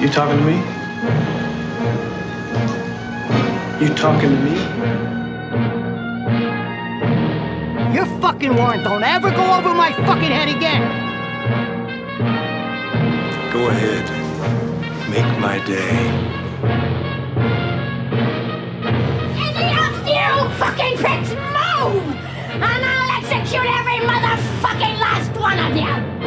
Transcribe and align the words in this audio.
You 0.00 0.08
talking 0.08 0.38
to 0.38 0.44
me? 0.44 0.56
You 3.80 3.94
talking 3.94 4.30
to 4.30 4.36
me? 4.36 4.54
Your 7.94 8.06
fucking 8.20 8.56
warrant 8.56 8.84
don't 8.84 9.02
ever 9.02 9.30
go 9.30 9.58
over 9.58 9.74
my 9.74 9.92
fucking 9.92 10.30
head 10.30 10.48
again. 10.48 10.82
Go 13.52 13.68
ahead. 13.68 14.04
Make 15.10 15.38
my 15.38 15.58
day. 15.66 15.98
Any 19.36 19.68
of 19.76 20.06
you 20.06 20.48
fucking 20.58 20.96
pricks 20.96 21.30
move! 21.30 22.16
And 22.52 22.84
I'll 22.84 23.10
execute 23.18 23.66
every 23.66 24.00
motherfucking 24.06 24.98
last 25.00 25.30
one 25.38 25.58
of 25.58 25.76
you! 25.76 26.17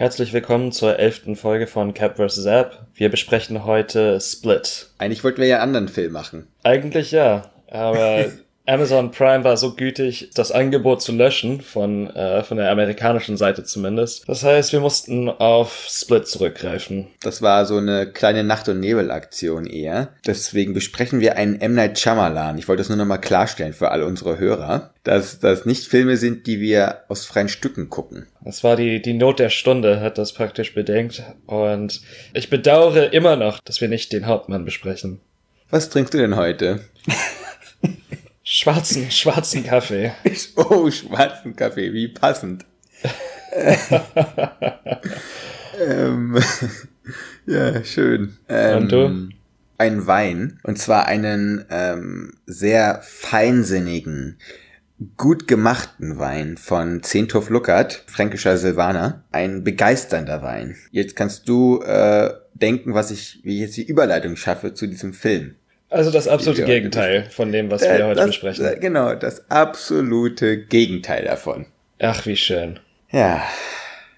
Herzlich 0.00 0.32
willkommen 0.32 0.72
zur 0.72 0.98
elften 0.98 1.36
Folge 1.36 1.66
von 1.66 1.92
Cap 1.92 2.16
vs. 2.16 2.46
App. 2.46 2.86
Wir 2.94 3.10
besprechen 3.10 3.66
heute 3.66 4.18
Split. 4.18 4.88
Eigentlich 4.96 5.22
wollten 5.22 5.42
wir 5.42 5.46
ja 5.46 5.56
einen 5.56 5.76
anderen 5.76 5.88
Film 5.88 6.12
machen. 6.12 6.46
Eigentlich 6.62 7.10
ja, 7.10 7.50
aber 7.70 8.24
Amazon 8.70 9.10
Prime 9.10 9.42
war 9.42 9.56
so 9.56 9.74
gütig, 9.74 10.30
das 10.34 10.52
Angebot 10.52 11.02
zu 11.02 11.10
löschen, 11.10 11.60
von, 11.60 12.08
äh, 12.10 12.44
von 12.44 12.56
der 12.56 12.70
amerikanischen 12.70 13.36
Seite 13.36 13.64
zumindest. 13.64 14.28
Das 14.28 14.44
heißt, 14.44 14.72
wir 14.72 14.78
mussten 14.78 15.28
auf 15.28 15.88
Split 15.90 16.28
zurückgreifen. 16.28 17.08
Das 17.20 17.42
war 17.42 17.66
so 17.66 17.78
eine 17.78 18.12
kleine 18.12 18.44
Nacht- 18.44 18.68
und 18.68 18.78
Nebel-Aktion 18.78 19.66
eher. 19.66 20.10
Deswegen 20.24 20.72
besprechen 20.72 21.18
wir 21.18 21.36
einen 21.36 21.60
M. 21.60 21.74
Night 21.74 21.98
Shyamalan. 21.98 22.58
Ich 22.58 22.68
wollte 22.68 22.82
das 22.82 22.88
nur 22.88 22.96
nochmal 22.96 23.20
klarstellen 23.20 23.72
für 23.72 23.90
alle 23.90 24.06
unsere 24.06 24.38
Hörer, 24.38 24.94
dass 25.02 25.40
das 25.40 25.66
nicht 25.66 25.88
Filme 25.88 26.16
sind, 26.16 26.46
die 26.46 26.60
wir 26.60 27.00
aus 27.08 27.26
freien 27.26 27.48
Stücken 27.48 27.90
gucken. 27.90 28.28
Das 28.44 28.62
war 28.62 28.76
die, 28.76 29.02
die 29.02 29.14
Not 29.14 29.40
der 29.40 29.50
Stunde, 29.50 30.00
hat 30.00 30.16
das 30.16 30.32
praktisch 30.32 30.74
bedenkt. 30.74 31.24
Und 31.46 32.02
ich 32.34 32.50
bedauere 32.50 33.12
immer 33.12 33.34
noch, 33.34 33.58
dass 33.58 33.80
wir 33.80 33.88
nicht 33.88 34.12
den 34.12 34.26
Hauptmann 34.26 34.64
besprechen. 34.64 35.20
Was 35.70 35.90
trinkst 35.90 36.14
du 36.14 36.18
denn 36.18 36.36
heute? 36.36 36.80
Schwarzen, 38.52 39.12
schwarzen 39.12 39.62
Kaffee. 39.62 40.10
Oh, 40.56 40.90
schwarzen 40.90 41.54
Kaffee, 41.54 41.92
wie 41.92 42.08
passend. 42.08 42.66
ähm, 45.80 46.36
ja, 47.46 47.84
schön. 47.84 48.36
Ähm, 48.48 48.78
Und 48.78 48.90
du? 48.90 49.28
Ein 49.78 50.04
Wein, 50.08 50.58
und 50.64 50.80
zwar 50.80 51.06
einen 51.06 51.64
ähm, 51.70 52.32
sehr 52.44 52.98
feinsinnigen, 53.04 54.40
gut 55.16 55.46
gemachten 55.46 56.18
Wein 56.18 56.56
von 56.56 57.04
Zehnthof 57.04 57.50
Luckert, 57.50 58.02
fränkischer 58.08 58.56
Silvaner. 58.58 59.22
Ein 59.30 59.62
begeisternder 59.62 60.42
Wein. 60.42 60.76
Jetzt 60.90 61.14
kannst 61.14 61.48
du 61.48 61.82
äh, 61.82 62.34
denken, 62.54 62.94
was 62.94 63.12
ich, 63.12 63.38
wie 63.44 63.54
ich 63.54 63.60
jetzt 63.60 63.76
die 63.76 63.86
Überleitung 63.86 64.34
schaffe 64.34 64.74
zu 64.74 64.88
diesem 64.88 65.12
Film. 65.12 65.54
Also 65.90 66.10
das 66.10 66.28
absolute 66.28 66.64
Gegenteil 66.64 67.26
von 67.30 67.50
dem, 67.52 67.70
was 67.70 67.82
wir 67.82 67.90
Äh, 67.90 68.02
heute 68.04 68.14
das, 68.16 68.26
besprechen. 68.26 68.64
äh, 68.64 68.76
Genau, 68.78 69.14
das 69.14 69.50
absolute 69.50 70.58
Gegenteil 70.64 71.24
davon. 71.24 71.66
Ach, 72.00 72.24
wie 72.26 72.36
schön. 72.36 72.78
Ja. 73.10 73.42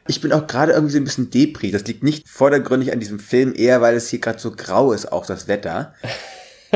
Ich 0.06 0.20
bin 0.20 0.32
auch 0.32 0.46
gerade 0.46 0.72
irgendwie 0.72 0.92
so 0.92 0.98
ein 0.98 1.04
bisschen 1.04 1.30
depri. 1.30 1.70
Das 1.70 1.84
liegt 1.84 2.02
nicht 2.02 2.28
vordergründig 2.28 2.92
an 2.92 3.00
diesem 3.00 3.18
Film, 3.20 3.54
eher 3.56 3.80
weil 3.80 3.94
es 3.96 4.08
hier 4.10 4.18
gerade 4.20 4.38
so 4.38 4.50
grau 4.50 4.92
ist, 4.92 5.10
auch 5.10 5.24
das 5.26 5.48
Wetter. 5.48 5.94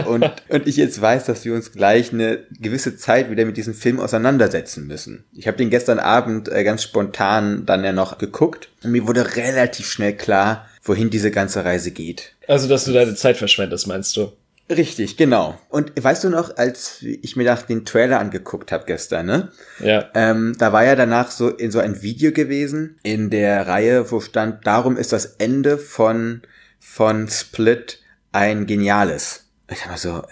Und, 0.04 0.30
und 0.50 0.66
ich 0.68 0.76
jetzt 0.76 1.00
weiß, 1.00 1.24
dass 1.24 1.46
wir 1.46 1.54
uns 1.54 1.72
gleich 1.72 2.12
eine 2.12 2.40
gewisse 2.60 2.98
Zeit 2.98 3.30
wieder 3.30 3.46
mit 3.46 3.56
diesem 3.56 3.72
Film 3.72 3.98
auseinandersetzen 3.98 4.86
müssen. 4.86 5.24
Ich 5.32 5.46
habe 5.46 5.56
den 5.56 5.70
gestern 5.70 5.98
Abend 5.98 6.50
äh, 6.50 6.64
ganz 6.64 6.82
spontan 6.82 7.64
dann 7.64 7.82
ja 7.82 7.94
noch 7.94 8.18
geguckt 8.18 8.68
und 8.84 8.92
mir 8.92 9.06
wurde 9.08 9.36
relativ 9.36 9.88
schnell 9.90 10.14
klar, 10.14 10.68
wohin 10.82 11.08
diese 11.08 11.30
ganze 11.30 11.64
Reise 11.64 11.92
geht. 11.92 12.34
Also, 12.46 12.68
dass 12.68 12.84
du 12.84 12.92
deine 12.92 13.14
Zeit 13.14 13.38
verschwendest, 13.38 13.86
meinst 13.86 14.14
du? 14.18 14.32
Richtig, 14.68 15.16
genau. 15.16 15.58
Und 15.68 15.92
weißt 16.02 16.24
du 16.24 16.28
noch, 16.28 16.56
als 16.56 17.00
ich 17.00 17.36
mir 17.36 17.44
nach 17.44 17.62
den 17.62 17.84
Trailer 17.84 18.18
angeguckt 18.18 18.72
habe 18.72 18.84
gestern, 18.84 19.26
ne? 19.26 19.52
Ja. 19.78 20.10
Ähm, 20.14 20.56
da 20.58 20.72
war 20.72 20.84
ja 20.84 20.96
danach 20.96 21.30
so 21.30 21.50
in 21.50 21.70
so 21.70 21.78
ein 21.78 22.02
Video 22.02 22.32
gewesen 22.32 22.98
in 23.04 23.30
der 23.30 23.68
Reihe, 23.68 24.10
wo 24.10 24.20
stand, 24.20 24.66
darum 24.66 24.96
ist 24.96 25.12
das 25.12 25.36
Ende 25.38 25.78
von, 25.78 26.42
von 26.80 27.28
Split 27.28 28.00
ein 28.32 28.66
geniales. 28.66 29.50
Ich 29.70 29.82
hab 29.82 29.90
mal 29.90 29.98
so, 29.98 30.22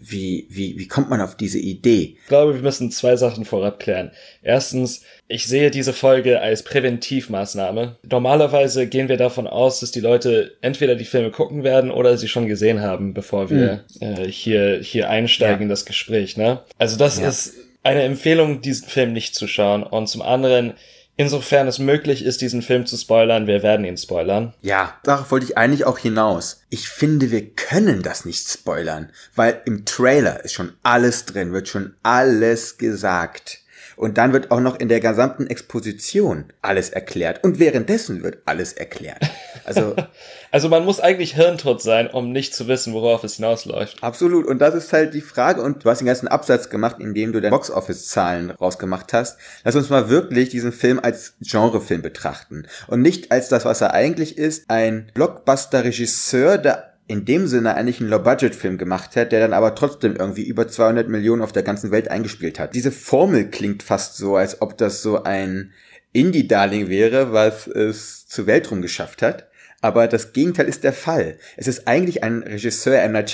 wie, 0.00 0.46
wie, 0.48 0.78
wie 0.78 0.86
kommt 0.86 1.10
man 1.10 1.20
auf 1.20 1.36
diese 1.36 1.58
Idee? 1.58 2.16
Ich 2.22 2.28
glaube, 2.28 2.54
wir 2.54 2.62
müssen 2.62 2.90
zwei 2.92 3.16
Sachen 3.16 3.44
vorab 3.44 3.80
klären. 3.80 4.12
Erstens, 4.42 5.02
ich 5.26 5.46
sehe 5.46 5.70
diese 5.72 5.92
Folge 5.92 6.40
als 6.40 6.62
Präventivmaßnahme. 6.62 7.96
Normalerweise 8.08 8.86
gehen 8.86 9.08
wir 9.08 9.16
davon 9.16 9.46
aus, 9.46 9.80
dass 9.80 9.90
die 9.90 10.00
Leute 10.00 10.56
entweder 10.60 10.94
die 10.94 11.04
Filme 11.04 11.30
gucken 11.30 11.64
werden 11.64 11.90
oder 11.90 12.16
sie 12.16 12.28
schon 12.28 12.46
gesehen 12.46 12.80
haben, 12.80 13.14
bevor 13.14 13.50
wir 13.50 13.84
äh, 14.00 14.24
hier, 14.28 14.78
hier 14.80 15.10
einsteigen 15.10 15.58
Ja. 15.58 15.62
in 15.64 15.68
das 15.68 15.84
Gespräch. 15.84 16.36
Ne? 16.36 16.60
Also 16.78 16.96
das 16.96 17.18
Ja. 17.18 17.28
ist 17.28 17.54
eine 17.82 18.02
Empfehlung, 18.02 18.60
diesen 18.60 18.88
Film 18.88 19.12
nicht 19.12 19.34
zu 19.34 19.46
schauen. 19.48 19.82
Und 19.82 20.08
zum 20.08 20.22
anderen, 20.22 20.74
insofern 21.18 21.68
es 21.68 21.78
möglich 21.78 22.24
ist, 22.24 22.40
diesen 22.40 22.62
Film 22.62 22.86
zu 22.86 22.96
spoilern, 22.96 23.46
wir 23.46 23.62
werden 23.62 23.84
ihn 23.84 23.98
spoilern. 23.98 24.54
Ja, 24.62 24.96
darauf 25.02 25.30
wollte 25.30 25.44
ich 25.44 25.58
eigentlich 25.58 25.84
auch 25.84 25.98
hinaus. 25.98 26.62
Ich 26.70 26.88
finde, 26.88 27.30
wir 27.30 27.50
können 27.50 28.02
das 28.02 28.24
nicht 28.24 28.48
spoilern, 28.48 29.12
weil 29.34 29.60
im 29.66 29.84
Trailer 29.84 30.42
ist 30.44 30.54
schon 30.54 30.72
alles 30.82 31.26
drin, 31.26 31.52
wird 31.52 31.68
schon 31.68 31.94
alles 32.02 32.78
gesagt. 32.78 33.60
Und 33.98 34.16
dann 34.16 34.32
wird 34.32 34.50
auch 34.50 34.60
noch 34.60 34.78
in 34.78 34.88
der 34.88 35.00
gesamten 35.00 35.46
Exposition 35.48 36.46
alles 36.62 36.90
erklärt. 36.90 37.44
Und 37.44 37.58
währenddessen 37.58 38.22
wird 38.22 38.38
alles 38.44 38.72
erklärt. 38.72 39.22
Also 39.64 39.94
Also 40.50 40.68
man 40.68 40.84
muss 40.84 41.00
eigentlich 41.00 41.34
hirntot 41.34 41.82
sein, 41.82 42.08
um 42.08 42.32
nicht 42.32 42.54
zu 42.54 42.68
wissen, 42.68 42.94
worauf 42.94 43.22
es 43.24 43.36
hinausläuft. 43.36 44.02
absolut. 44.02 44.46
Und 44.46 44.60
das 44.60 44.74
ist 44.74 44.92
halt 44.92 45.12
die 45.14 45.20
Frage. 45.20 45.62
Und 45.62 45.84
du 45.84 45.90
hast 45.90 45.98
den 45.98 46.06
ganzen 46.06 46.28
Absatz 46.28 46.70
gemacht, 46.70 46.96
indem 46.98 47.32
du 47.32 47.40
deine 47.40 47.54
Box-Office-Zahlen 47.54 48.50
rausgemacht 48.50 49.12
hast. 49.12 49.38
Lass 49.64 49.76
uns 49.76 49.90
mal 49.90 50.08
wirklich 50.08 50.48
diesen 50.48 50.72
Film 50.72 51.00
als 51.02 51.34
Genrefilm 51.40 52.02
betrachten. 52.02 52.66
Und 52.86 53.02
nicht 53.02 53.30
als 53.30 53.48
das, 53.48 53.64
was 53.64 53.80
er 53.80 53.92
eigentlich 53.92 54.38
ist. 54.38 54.70
Ein 54.70 55.10
Blockbuster-Regisseur, 55.14 56.58
der 56.58 56.94
in 57.08 57.24
dem 57.24 57.46
Sinne 57.46 57.74
eigentlich 57.74 58.00
einen 58.00 58.10
Low-Budget-Film 58.10 58.76
gemacht 58.76 59.16
hat, 59.16 59.32
der 59.32 59.40
dann 59.40 59.54
aber 59.54 59.74
trotzdem 59.74 60.14
irgendwie 60.14 60.46
über 60.46 60.68
200 60.68 61.08
Millionen 61.08 61.42
auf 61.42 61.52
der 61.52 61.62
ganzen 61.62 61.90
Welt 61.90 62.10
eingespielt 62.10 62.60
hat. 62.60 62.74
Diese 62.74 62.92
Formel 62.92 63.50
klingt 63.50 63.82
fast 63.82 64.16
so, 64.16 64.36
als 64.36 64.60
ob 64.60 64.76
das 64.76 65.02
so 65.02 65.24
ein 65.24 65.72
Indie-Darling 66.12 66.88
wäre, 66.88 67.32
was 67.32 67.66
es 67.66 68.26
zur 68.28 68.46
Weltruhm 68.46 68.82
geschafft 68.82 69.22
hat. 69.22 69.48
Aber 69.80 70.08
das 70.08 70.32
Gegenteil 70.32 70.66
ist 70.66 70.84
der 70.84 70.92
Fall. 70.92 71.38
Es 71.56 71.68
ist 71.68 71.86
eigentlich 71.86 72.24
ein 72.24 72.42
Regisseur, 72.42 73.00
M. 73.00 73.12
Night 73.12 73.32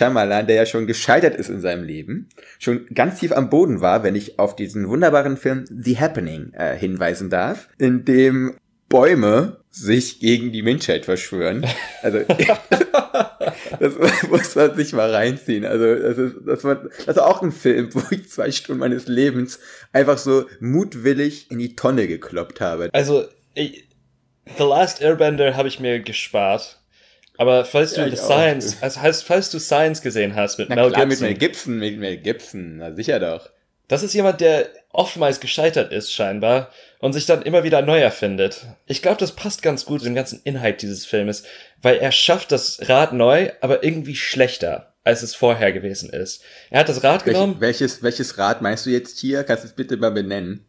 der 0.48 0.54
ja 0.54 0.66
schon 0.66 0.86
gescheitert 0.86 1.34
ist 1.34 1.48
in 1.48 1.60
seinem 1.60 1.84
Leben, 1.84 2.28
schon 2.58 2.86
ganz 2.94 3.18
tief 3.18 3.32
am 3.32 3.48
Boden 3.48 3.80
war, 3.80 4.02
wenn 4.02 4.14
ich 4.14 4.38
auf 4.38 4.54
diesen 4.54 4.88
wunderbaren 4.88 5.38
Film 5.38 5.64
The 5.68 5.98
Happening 5.98 6.52
äh, 6.52 6.76
hinweisen 6.76 7.30
darf, 7.30 7.68
in 7.78 8.04
dem 8.04 8.56
Bäume 8.88 9.56
sich 9.70 10.20
gegen 10.20 10.52
die 10.52 10.62
Menschheit 10.62 11.04
verschwören. 11.04 11.66
Also 12.02 12.20
das 13.80 13.94
muss 14.28 14.54
man 14.54 14.76
sich 14.76 14.92
mal 14.92 15.12
reinziehen. 15.12 15.64
Also 15.64 15.94
das 15.96 16.18
ist, 16.18 16.34
das 16.46 16.64
war, 16.64 16.82
das 17.06 17.16
war 17.16 17.26
auch 17.26 17.42
ein 17.42 17.52
Film, 17.52 17.88
wo 17.92 18.02
ich 18.10 18.28
zwei 18.30 18.50
Stunden 18.52 18.80
meines 18.80 19.08
Lebens 19.08 19.58
einfach 19.92 20.18
so 20.18 20.46
mutwillig 20.60 21.50
in 21.50 21.58
die 21.58 21.74
Tonne 21.74 22.06
gekloppt 22.06 22.60
habe. 22.60 22.88
Also, 22.92 23.24
ich, 23.54 23.88
The 24.58 24.64
Last 24.64 25.00
Airbender 25.00 25.56
habe 25.56 25.68
ich 25.68 25.80
mir 25.80 26.00
gespart. 26.00 26.78
Aber 27.36 27.64
falls 27.64 27.94
du 27.94 28.02
Ja, 28.02 28.12
auch. 28.12 28.16
Science, 28.16 28.76
also 28.80 29.00
heißt, 29.00 29.24
falls 29.24 29.50
du 29.50 29.58
Science 29.58 30.02
gesehen 30.02 30.36
hast 30.36 30.58
mit 30.58 30.68
Na 30.68 30.76
Mel 30.76 30.92
klar, 30.92 31.06
mit 31.06 31.18
Gibson, 31.18 31.26
Mel 31.26 31.38
Gibson, 31.38 31.78
mit 31.78 31.98
Mel 31.98 32.16
Gibson, 32.18 32.76
na 32.76 32.92
sicher 32.92 33.18
doch. 33.18 33.50
Das 33.88 34.02
ist 34.02 34.14
jemand, 34.14 34.40
der 34.40 34.68
oftmals 34.90 35.40
gescheitert 35.40 35.92
ist 35.92 36.12
scheinbar 36.12 36.70
und 37.00 37.12
sich 37.12 37.26
dann 37.26 37.42
immer 37.42 37.64
wieder 37.64 37.82
neu 37.82 37.98
erfindet. 37.98 38.66
Ich 38.86 39.02
glaube, 39.02 39.19
das 39.19 39.32
passt 39.32 39.62
ganz 39.62 39.84
gut 39.84 40.02
zum 40.02 40.14
ganzen 40.14 40.40
Inhalt 40.44 40.82
dieses 40.82 41.04
Filmes, 41.04 41.44
weil 41.82 41.96
er 41.96 42.12
schafft 42.12 42.52
das 42.52 42.88
Rad 42.88 43.12
neu, 43.12 43.50
aber 43.60 43.82
irgendwie 43.84 44.16
schlechter, 44.16 44.94
als 45.02 45.22
es 45.22 45.34
vorher 45.34 45.72
gewesen 45.72 46.10
ist. 46.10 46.42
Er 46.70 46.81
hat 46.81 46.88
das 46.88 47.02
Rad 47.02 47.26
Welch, 47.26 47.34
genommen, 47.34 47.56
welches, 47.58 48.02
welches 48.02 48.38
Rad 48.38 48.62
meinst 48.62 48.86
du 48.86 48.90
jetzt 48.90 49.19
hier? 49.19 49.44
Kannst 49.44 49.64
du 49.64 49.69
es 49.69 49.75
bitte 49.75 49.96
mal 49.96 50.10
benennen? 50.10 50.66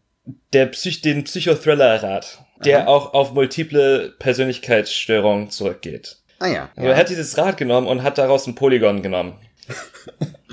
der 0.54 0.66
Psych 0.68 1.02
den 1.02 1.24
Psychothriller-Rad, 1.24 2.40
der 2.64 2.88
auch 2.88 3.14
auf 3.14 3.34
multiple 3.34 4.14
Persönlichkeitsstörungen 4.20 5.50
zurückgeht. 5.50 6.18
Ah 6.40 6.48
ja. 6.48 6.70
Also 6.76 6.90
er 6.90 6.98
hat 6.98 7.10
dieses 7.10 7.38
Rad 7.38 7.58
genommen 7.58 7.88
und 7.88 8.04
hat 8.04 8.18
daraus 8.18 8.48
ein 8.48 8.56
Polygon 8.56 9.02
genommen. 9.02 9.40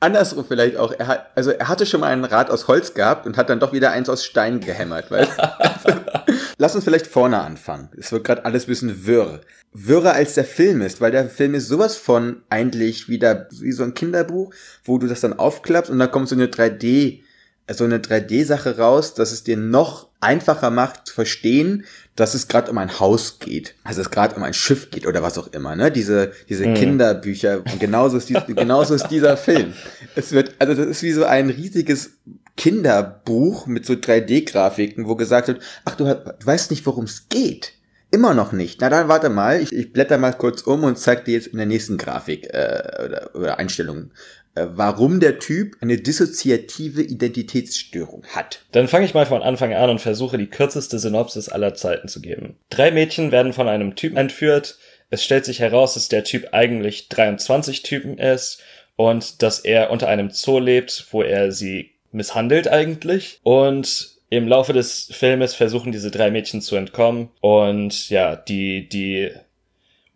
Andersrum 0.00 0.44
vielleicht 0.46 0.76
auch. 0.76 0.92
Er 0.92 1.06
hat, 1.06 1.30
also 1.34 1.50
er 1.50 1.68
hatte 1.68 1.86
schon 1.86 2.00
mal 2.00 2.12
ein 2.12 2.24
Rad 2.24 2.50
aus 2.50 2.68
Holz 2.68 2.94
gehabt 2.94 3.26
und 3.26 3.36
hat 3.36 3.48
dann 3.48 3.60
doch 3.60 3.72
wieder 3.72 3.92
eins 3.92 4.08
aus 4.08 4.24
Stein 4.24 4.60
gehämmert. 4.60 5.10
Weil, 5.10 5.26
Lass 6.58 6.74
uns 6.74 6.84
vielleicht 6.84 7.06
vorne 7.06 7.40
anfangen. 7.40 7.90
Es 7.98 8.12
wird 8.12 8.24
gerade 8.24 8.44
alles 8.44 8.64
ein 8.64 8.68
bisschen 8.68 9.06
wirr. 9.06 9.40
Wirrer 9.72 10.12
als 10.14 10.34
der 10.34 10.44
Film 10.44 10.80
ist, 10.80 11.00
weil 11.00 11.10
der 11.12 11.28
Film 11.28 11.54
ist 11.54 11.68
sowas 11.68 11.96
von 11.96 12.42
eigentlich 12.48 13.08
wieder 13.08 13.48
wie 13.50 13.72
so 13.72 13.82
ein 13.82 13.94
Kinderbuch, 13.94 14.54
wo 14.84 14.98
du 14.98 15.06
das 15.06 15.20
dann 15.20 15.38
aufklappst 15.38 15.90
und 15.90 15.98
dann 15.98 16.10
kommt 16.10 16.28
so 16.28 16.34
eine 16.34 16.46
3D 16.46 17.20
so 17.68 17.84
eine 17.84 17.98
3D-Sache 17.98 18.78
raus, 18.78 19.14
dass 19.14 19.32
es 19.32 19.42
dir 19.42 19.56
noch 19.56 20.08
einfacher 20.20 20.70
macht 20.70 21.06
zu 21.06 21.14
verstehen, 21.14 21.84
dass 22.14 22.34
es 22.34 22.48
gerade 22.48 22.70
um 22.70 22.78
ein 22.78 22.98
Haus 23.00 23.38
geht, 23.38 23.74
also 23.84 24.00
es 24.00 24.10
gerade 24.10 24.34
um 24.36 24.42
ein 24.42 24.54
Schiff 24.54 24.90
geht 24.90 25.06
oder 25.06 25.22
was 25.22 25.36
auch 25.36 25.48
immer, 25.48 25.76
ne? 25.76 25.90
Diese 25.90 26.32
diese 26.48 26.66
Mhm. 26.66 26.74
Kinderbücher 26.74 27.58
und 27.58 27.78
genauso 27.80 28.16
ist, 28.18 28.28
dies, 28.28 28.38
genauso 28.46 28.94
ist 28.94 29.08
dieser 29.08 29.36
Film. 29.36 29.74
Es 30.14 30.32
wird 30.32 30.54
also 30.58 30.74
das 30.74 30.86
ist 30.86 31.02
wie 31.02 31.12
so 31.12 31.24
ein 31.24 31.50
riesiges 31.50 32.12
Kinderbuch 32.56 33.66
mit 33.66 33.84
so 33.86 33.94
3D-Grafiken, 33.94 35.06
wo 35.06 35.14
gesagt 35.16 35.48
wird, 35.48 35.60
ach 35.84 35.94
du, 35.94 36.04
du 36.04 36.46
weißt 36.46 36.70
nicht, 36.70 36.86
worum 36.86 37.04
es 37.04 37.28
geht. 37.28 37.72
Immer 38.12 38.34
noch 38.34 38.52
nicht. 38.52 38.80
Na 38.80 38.88
dann 38.88 39.08
warte 39.08 39.28
mal, 39.28 39.60
ich, 39.60 39.72
ich 39.72 39.92
blätter 39.92 40.16
mal 40.16 40.32
kurz 40.32 40.62
um 40.62 40.84
und 40.84 40.96
zeig 40.98 41.24
dir 41.24 41.34
jetzt 41.34 41.48
in 41.48 41.58
der 41.58 41.66
nächsten 41.66 41.98
Grafik 41.98 42.46
äh, 42.54 42.82
oder, 43.04 43.30
oder 43.34 43.58
Einstellung, 43.58 44.10
warum 44.56 45.20
der 45.20 45.38
Typ 45.38 45.76
eine 45.80 45.98
dissoziative 45.98 47.02
Identitätsstörung 47.02 48.24
hat. 48.28 48.64
Dann 48.72 48.88
fange 48.88 49.04
ich 49.04 49.14
mal 49.14 49.26
von 49.26 49.42
Anfang 49.42 49.74
an 49.74 49.90
und 49.90 50.00
versuche 50.00 50.38
die 50.38 50.48
kürzeste 50.48 50.98
Synopsis 50.98 51.48
aller 51.48 51.74
Zeiten 51.74 52.08
zu 52.08 52.20
geben. 52.20 52.56
Drei 52.70 52.90
Mädchen 52.90 53.32
werden 53.32 53.52
von 53.52 53.68
einem 53.68 53.94
Typen 53.96 54.16
entführt. 54.16 54.78
Es 55.10 55.22
stellt 55.22 55.44
sich 55.44 55.60
heraus, 55.60 55.94
dass 55.94 56.08
der 56.08 56.24
Typ 56.24 56.48
eigentlich 56.52 57.08
23 57.08 57.82
Typen 57.82 58.18
ist 58.18 58.60
und 58.96 59.42
dass 59.42 59.60
er 59.60 59.90
unter 59.90 60.08
einem 60.08 60.30
Zoo 60.30 60.58
lebt, 60.58 61.06
wo 61.10 61.22
er 61.22 61.52
sie 61.52 61.92
misshandelt 62.12 62.66
eigentlich. 62.68 63.38
Und 63.42 64.16
im 64.28 64.48
Laufe 64.48 64.72
des 64.72 65.08
Filmes 65.12 65.54
versuchen 65.54 65.92
diese 65.92 66.10
drei 66.10 66.30
Mädchen 66.30 66.60
zu 66.60 66.76
entkommen 66.76 67.28
und 67.40 68.10
ja, 68.10 68.34
die, 68.34 68.88
die 68.88 69.30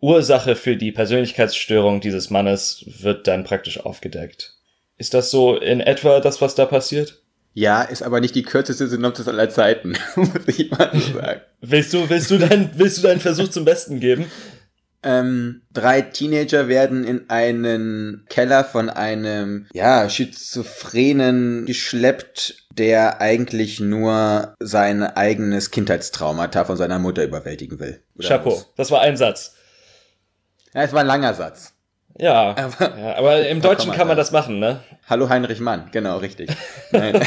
Ursache 0.01 0.55
für 0.55 0.75
die 0.75 0.91
Persönlichkeitsstörung 0.91 2.01
dieses 2.01 2.29
Mannes 2.29 2.83
wird 2.85 3.27
dann 3.27 3.43
praktisch 3.43 3.79
aufgedeckt. 3.79 4.55
Ist 4.97 5.13
das 5.13 5.31
so 5.31 5.55
in 5.55 5.79
etwa 5.79 6.19
das, 6.19 6.41
was 6.41 6.55
da 6.55 6.65
passiert? 6.65 7.21
Ja, 7.53 7.81
ist 7.81 8.01
aber 8.01 8.21
nicht 8.21 8.35
die 8.35 8.43
kürzeste 8.43 8.87
Synopsis 8.87 9.27
aller 9.27 9.49
Zeiten, 9.49 9.95
muss 10.15 10.47
ich 10.47 10.71
mal 10.71 10.91
sagen. 11.13 11.41
Willst 11.59 11.93
du, 11.93 12.09
willst 12.09 12.31
du 12.31 12.37
deinen, 12.37 12.71
willst 12.75 12.97
du 12.97 13.01
deinen 13.03 13.19
Versuch 13.19 13.49
zum 13.49 13.65
Besten 13.65 13.99
geben? 13.99 14.25
Ähm, 15.03 15.63
drei 15.73 16.01
Teenager 16.01 16.67
werden 16.67 17.03
in 17.03 17.29
einen 17.29 18.25
Keller 18.29 18.63
von 18.63 18.89
einem, 18.89 19.65
ja, 19.73 20.07
Schizophrenen 20.09 21.65
geschleppt, 21.65 22.67
der 22.77 23.19
eigentlich 23.19 23.79
nur 23.79 24.55
sein 24.59 25.01
eigenes 25.03 25.71
Kindheitstraumata 25.71 26.65
von 26.65 26.77
seiner 26.77 26.99
Mutter 26.99 27.23
überwältigen 27.23 27.79
will. 27.79 28.01
Chapeau. 28.19 28.57
was? 28.57 28.67
Das 28.77 28.91
war 28.91 29.01
ein 29.01 29.17
Satz. 29.17 29.55
Ja, 30.73 30.81
es 30.83 30.93
war 30.93 31.01
ein 31.01 31.07
langer 31.07 31.33
Satz. 31.33 31.73
Ja. 32.17 32.55
Aber- 32.57 32.97
ja 32.97 33.15
aber 33.15 33.47
im 33.47 33.61
Deutschen 33.61 33.91
kann 33.91 34.07
man 34.07 34.17
das 34.17 34.31
machen, 34.31 34.59
ne? 34.59 34.79
Hallo 35.09 35.29
Heinrich 35.29 35.59
Mann, 35.59 35.89
genau, 35.91 36.17
richtig. 36.17 36.49
Nein. 36.91 37.21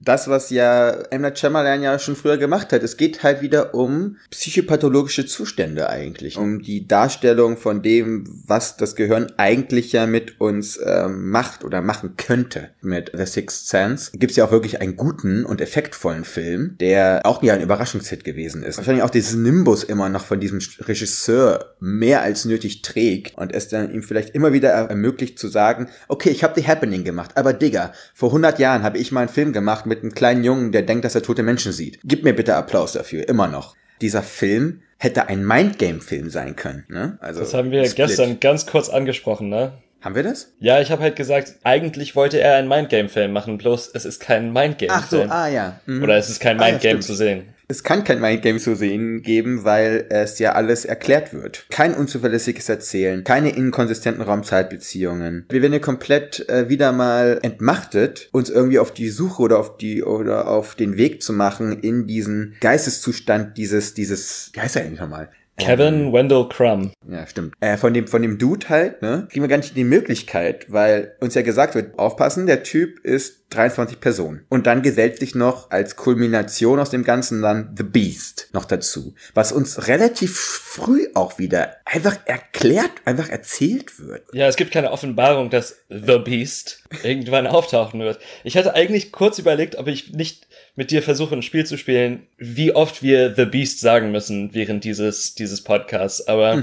das, 0.00 0.28
was 0.28 0.48
ja 0.50 0.90
M. 1.10 1.22
Night 1.22 1.82
ja 1.82 1.98
schon 1.98 2.16
früher 2.16 2.38
gemacht 2.38 2.72
hat. 2.72 2.82
Es 2.82 2.96
geht 2.96 3.22
halt 3.22 3.42
wieder 3.42 3.74
um 3.74 4.16
psychopathologische 4.30 5.26
Zustände 5.26 5.90
eigentlich. 5.90 6.38
Um 6.38 6.62
die 6.62 6.88
Darstellung 6.88 7.58
von 7.58 7.82
dem, 7.82 8.24
was 8.46 8.78
das 8.78 8.96
Gehirn 8.96 9.30
eigentlich 9.36 9.92
ja 9.92 10.06
mit 10.06 10.40
uns 10.40 10.80
ähm, 10.84 11.28
macht 11.30 11.64
oder 11.64 11.82
machen 11.82 12.14
könnte 12.16 12.70
mit 12.80 13.12
The 13.14 13.26
Sixth 13.26 13.68
Sense. 13.68 14.10
Gibt's 14.14 14.36
ja 14.36 14.46
auch 14.46 14.50
wirklich 14.50 14.80
einen 14.80 14.96
guten 14.96 15.44
und 15.44 15.60
effektvollen 15.60 16.24
Film, 16.24 16.76
der 16.80 17.20
auch 17.24 17.42
ja 17.42 17.52
ein 17.54 17.60
Überraschungshit 17.60 18.24
gewesen 18.24 18.62
ist. 18.62 18.78
Wahrscheinlich 18.78 19.02
auch 19.04 19.10
dieses 19.10 19.34
Nimbus 19.34 19.84
immer 19.84 20.08
noch 20.08 20.24
von 20.24 20.40
diesem 20.40 20.60
Regisseur 20.80 21.74
mehr 21.80 22.22
als 22.22 22.46
nötig 22.46 22.80
trägt 22.82 23.36
und 23.36 23.52
es 23.54 23.68
dann 23.68 23.92
ihm 23.92 24.02
vielleicht 24.02 24.34
immer 24.34 24.52
wieder 24.54 24.70
er- 24.70 24.88
ermöglicht 24.88 25.38
zu 25.38 25.48
sagen, 25.48 25.88
okay, 26.08 26.30
ich 26.30 26.42
habe 26.42 26.58
The 26.58 26.66
Happening 26.66 27.04
gemacht, 27.04 27.32
aber 27.34 27.52
Digga, 27.52 27.92
vor 28.14 28.30
100 28.30 28.58
Jahren 28.58 28.82
habe 28.82 28.96
ich 28.96 29.12
mal 29.12 29.20
einen 29.20 29.28
Film 29.28 29.52
gemacht 29.52 29.86
mit 29.90 30.00
einem 30.02 30.14
kleinen 30.14 30.42
Jungen, 30.44 30.72
der 30.72 30.82
denkt, 30.82 31.04
dass 31.04 31.14
er 31.14 31.22
tote 31.22 31.42
Menschen 31.42 31.72
sieht. 31.72 31.98
Gib 32.04 32.24
mir 32.24 32.32
bitte 32.34 32.54
Applaus 32.54 32.92
dafür, 32.92 33.28
immer 33.28 33.46
noch. 33.48 33.76
Dieser 34.00 34.22
Film 34.22 34.80
hätte 34.96 35.28
ein 35.28 35.44
Mindgame-Film 35.46 36.30
sein 36.30 36.56
können. 36.56 36.84
Ne? 36.88 37.18
Also 37.20 37.40
Das 37.40 37.52
haben 37.52 37.70
wir 37.70 37.84
Split. 37.84 37.96
gestern 38.08 38.40
ganz 38.40 38.66
kurz 38.66 38.88
angesprochen, 38.88 39.48
ne? 39.50 39.72
Haben 40.00 40.14
wir 40.14 40.22
das? 40.22 40.52
Ja, 40.60 40.80
ich 40.80 40.90
habe 40.90 41.02
halt 41.02 41.16
gesagt, 41.16 41.56
eigentlich 41.62 42.16
wollte 42.16 42.40
er 42.40 42.56
einen 42.56 42.68
Mindgame-Film 42.68 43.32
machen, 43.32 43.58
bloß 43.58 43.90
es 43.92 44.06
ist 44.06 44.18
kein 44.20 44.44
Ach 44.44 44.48
so, 44.48 44.58
Mindgame-Film. 44.60 45.30
ah 45.30 45.48
ja. 45.48 45.80
Mhm. 45.84 46.02
Oder 46.02 46.16
es 46.16 46.30
ist 46.30 46.40
kein 46.40 46.58
Ah, 46.58 46.66
ja, 46.66 46.70
Mindgame 46.72 47.00
zu 47.00 47.14
sehen. 47.14 47.48
Es 47.70 47.84
kann 47.84 48.02
kein 48.02 48.20
Mindgame 48.20 48.58
zu 48.58 48.74
sehen 48.74 49.22
geben, 49.22 49.62
weil 49.62 50.06
es 50.08 50.40
ja 50.40 50.54
alles 50.54 50.84
erklärt 50.84 51.32
wird. 51.32 51.66
Kein 51.70 51.94
unzuverlässiges 51.94 52.68
Erzählen, 52.68 53.22
keine 53.22 53.50
inkonsistenten 53.50 54.24
Raumzeitbeziehungen. 54.24 55.46
Wir 55.48 55.62
werden 55.62 55.74
ja 55.74 55.78
komplett 55.78 56.48
äh, 56.48 56.68
wieder 56.68 56.90
mal 56.90 57.38
entmachtet, 57.42 58.28
uns 58.32 58.50
irgendwie 58.50 58.80
auf 58.80 58.92
die 58.92 59.08
Suche 59.08 59.40
oder 59.42 59.60
auf 59.60 59.76
die 59.76 60.02
oder 60.02 60.48
auf 60.48 60.74
den 60.74 60.96
Weg 60.96 61.22
zu 61.22 61.32
machen 61.32 61.78
in 61.80 62.08
diesen 62.08 62.56
Geisteszustand 62.60 63.56
dieses 63.56 63.94
dieses 63.94 64.50
wie 64.52 64.60
heißt 64.60 64.74
er 64.74 64.82
eigentlich 64.82 64.98
nochmal? 64.98 65.28
Kevin 65.58 66.12
Wendell 66.12 66.48
Crumb. 66.48 66.92
Ja, 67.08 67.26
stimmt. 67.26 67.54
Äh, 67.60 67.76
von 67.76 67.92
dem, 67.92 68.06
von 68.06 68.22
dem 68.22 68.38
Dude 68.38 68.68
halt, 68.68 69.02
ne, 69.02 69.28
kriegen 69.30 69.42
wir 69.42 69.48
gar 69.48 69.58
nicht 69.58 69.76
die 69.76 69.84
Möglichkeit, 69.84 70.66
weil 70.72 71.16
uns 71.20 71.34
ja 71.34 71.42
gesagt 71.42 71.74
wird, 71.74 71.98
aufpassen, 71.98 72.46
der 72.46 72.62
Typ 72.62 72.98
ist 73.04 73.40
23 73.50 74.00
Personen. 74.00 74.46
Und 74.48 74.66
dann 74.66 74.82
gesellt 74.82 75.18
sich 75.18 75.34
noch 75.34 75.70
als 75.70 75.96
Kulmination 75.96 76.78
aus 76.78 76.90
dem 76.90 77.04
Ganzen 77.04 77.42
dann 77.42 77.74
The 77.76 77.82
Beast 77.82 78.48
noch 78.52 78.64
dazu. 78.64 79.14
Was 79.34 79.52
uns 79.52 79.88
relativ 79.88 80.38
früh 80.38 81.08
auch 81.14 81.38
wieder 81.38 81.76
einfach 81.84 82.16
erklärt, 82.26 82.92
einfach 83.04 83.28
erzählt 83.28 83.98
wird. 83.98 84.22
Ja, 84.32 84.46
es 84.46 84.56
gibt 84.56 84.70
keine 84.70 84.92
Offenbarung, 84.92 85.50
dass 85.50 85.82
The 85.88 86.18
Beast 86.18 86.84
irgendwann 87.02 87.46
auftauchen 87.46 88.00
wird. 88.00 88.20
Ich 88.44 88.56
hatte 88.56 88.74
eigentlich 88.74 89.12
kurz 89.12 89.38
überlegt, 89.38 89.76
ob 89.76 89.88
ich 89.88 90.12
nicht 90.12 90.46
mit 90.76 90.90
dir 90.90 91.02
versuche, 91.02 91.34
ein 91.34 91.42
Spiel 91.42 91.66
zu 91.66 91.76
spielen, 91.76 92.26
wie 92.38 92.72
oft 92.72 93.02
wir 93.02 93.34
The 93.34 93.44
Beast 93.44 93.80
sagen 93.80 94.10
müssen 94.12 94.54
während 94.54 94.84
dieses, 94.84 95.34
dieses 95.34 95.62
Podcasts. 95.62 96.26
Aber 96.28 96.62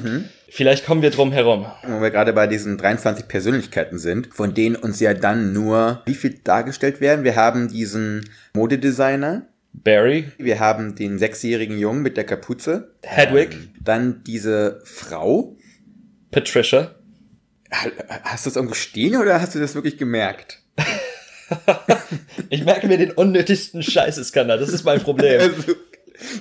vielleicht 0.50 0.86
kommen 0.86 1.02
wir 1.02 1.12
drum 1.12 1.32
herum. 1.32 1.66
Wo 1.84 2.02
wir 2.02 2.10
gerade 2.10 2.34
bei 2.34 2.48
diesen 2.48 2.78
23 2.78 3.28
Persönlichkeiten 3.28 4.00
sind, 4.00 4.34
von 4.34 4.54
denen 4.54 4.76
uns 4.76 5.00
ja 5.00 5.14
dann 5.14 5.54
nur 5.54 6.02
wie 6.06 6.16
viel 6.16 6.40
dargestellt 6.44 7.00
werden. 7.02 7.24
Wir 7.26 7.36
haben 7.36 7.68
diesen 7.68 8.28
Modedesigner, 8.56 9.48
Barry, 9.74 10.32
wir 10.40 10.60
haben 10.60 10.96
den 10.96 11.20
sechsjährigen 11.20 11.78
Jungen 11.78 12.02
mit 12.02 12.18
der 12.18 12.24
Kapuze, 12.24 12.96
Hedwig, 13.04 13.50
Ähm, 13.54 13.70
dann 13.84 14.24
diese 14.26 14.82
Frau. 14.86 15.56
Patricia. 16.32 16.96
Ha- 17.72 17.92
Hast 18.24 18.46
du 18.46 18.50
das 18.50 18.56
irgendwo 18.56 18.74
stehen 18.76 19.16
oder 19.18 19.40
hast 19.42 19.54
du 19.54 19.60
das 19.60 19.76
wirklich 19.76 19.98
gemerkt? 19.98 20.64
Ich 22.50 22.64
merke 22.64 22.88
mir 22.88 22.98
den 22.98 23.12
unnötigsten 23.12 23.84
Scheißeskandal. 23.84 24.58
Das 24.60 24.70
ist 24.70 24.84
mein 24.84 25.02
Problem. 25.02 25.42
Also, 25.58 25.76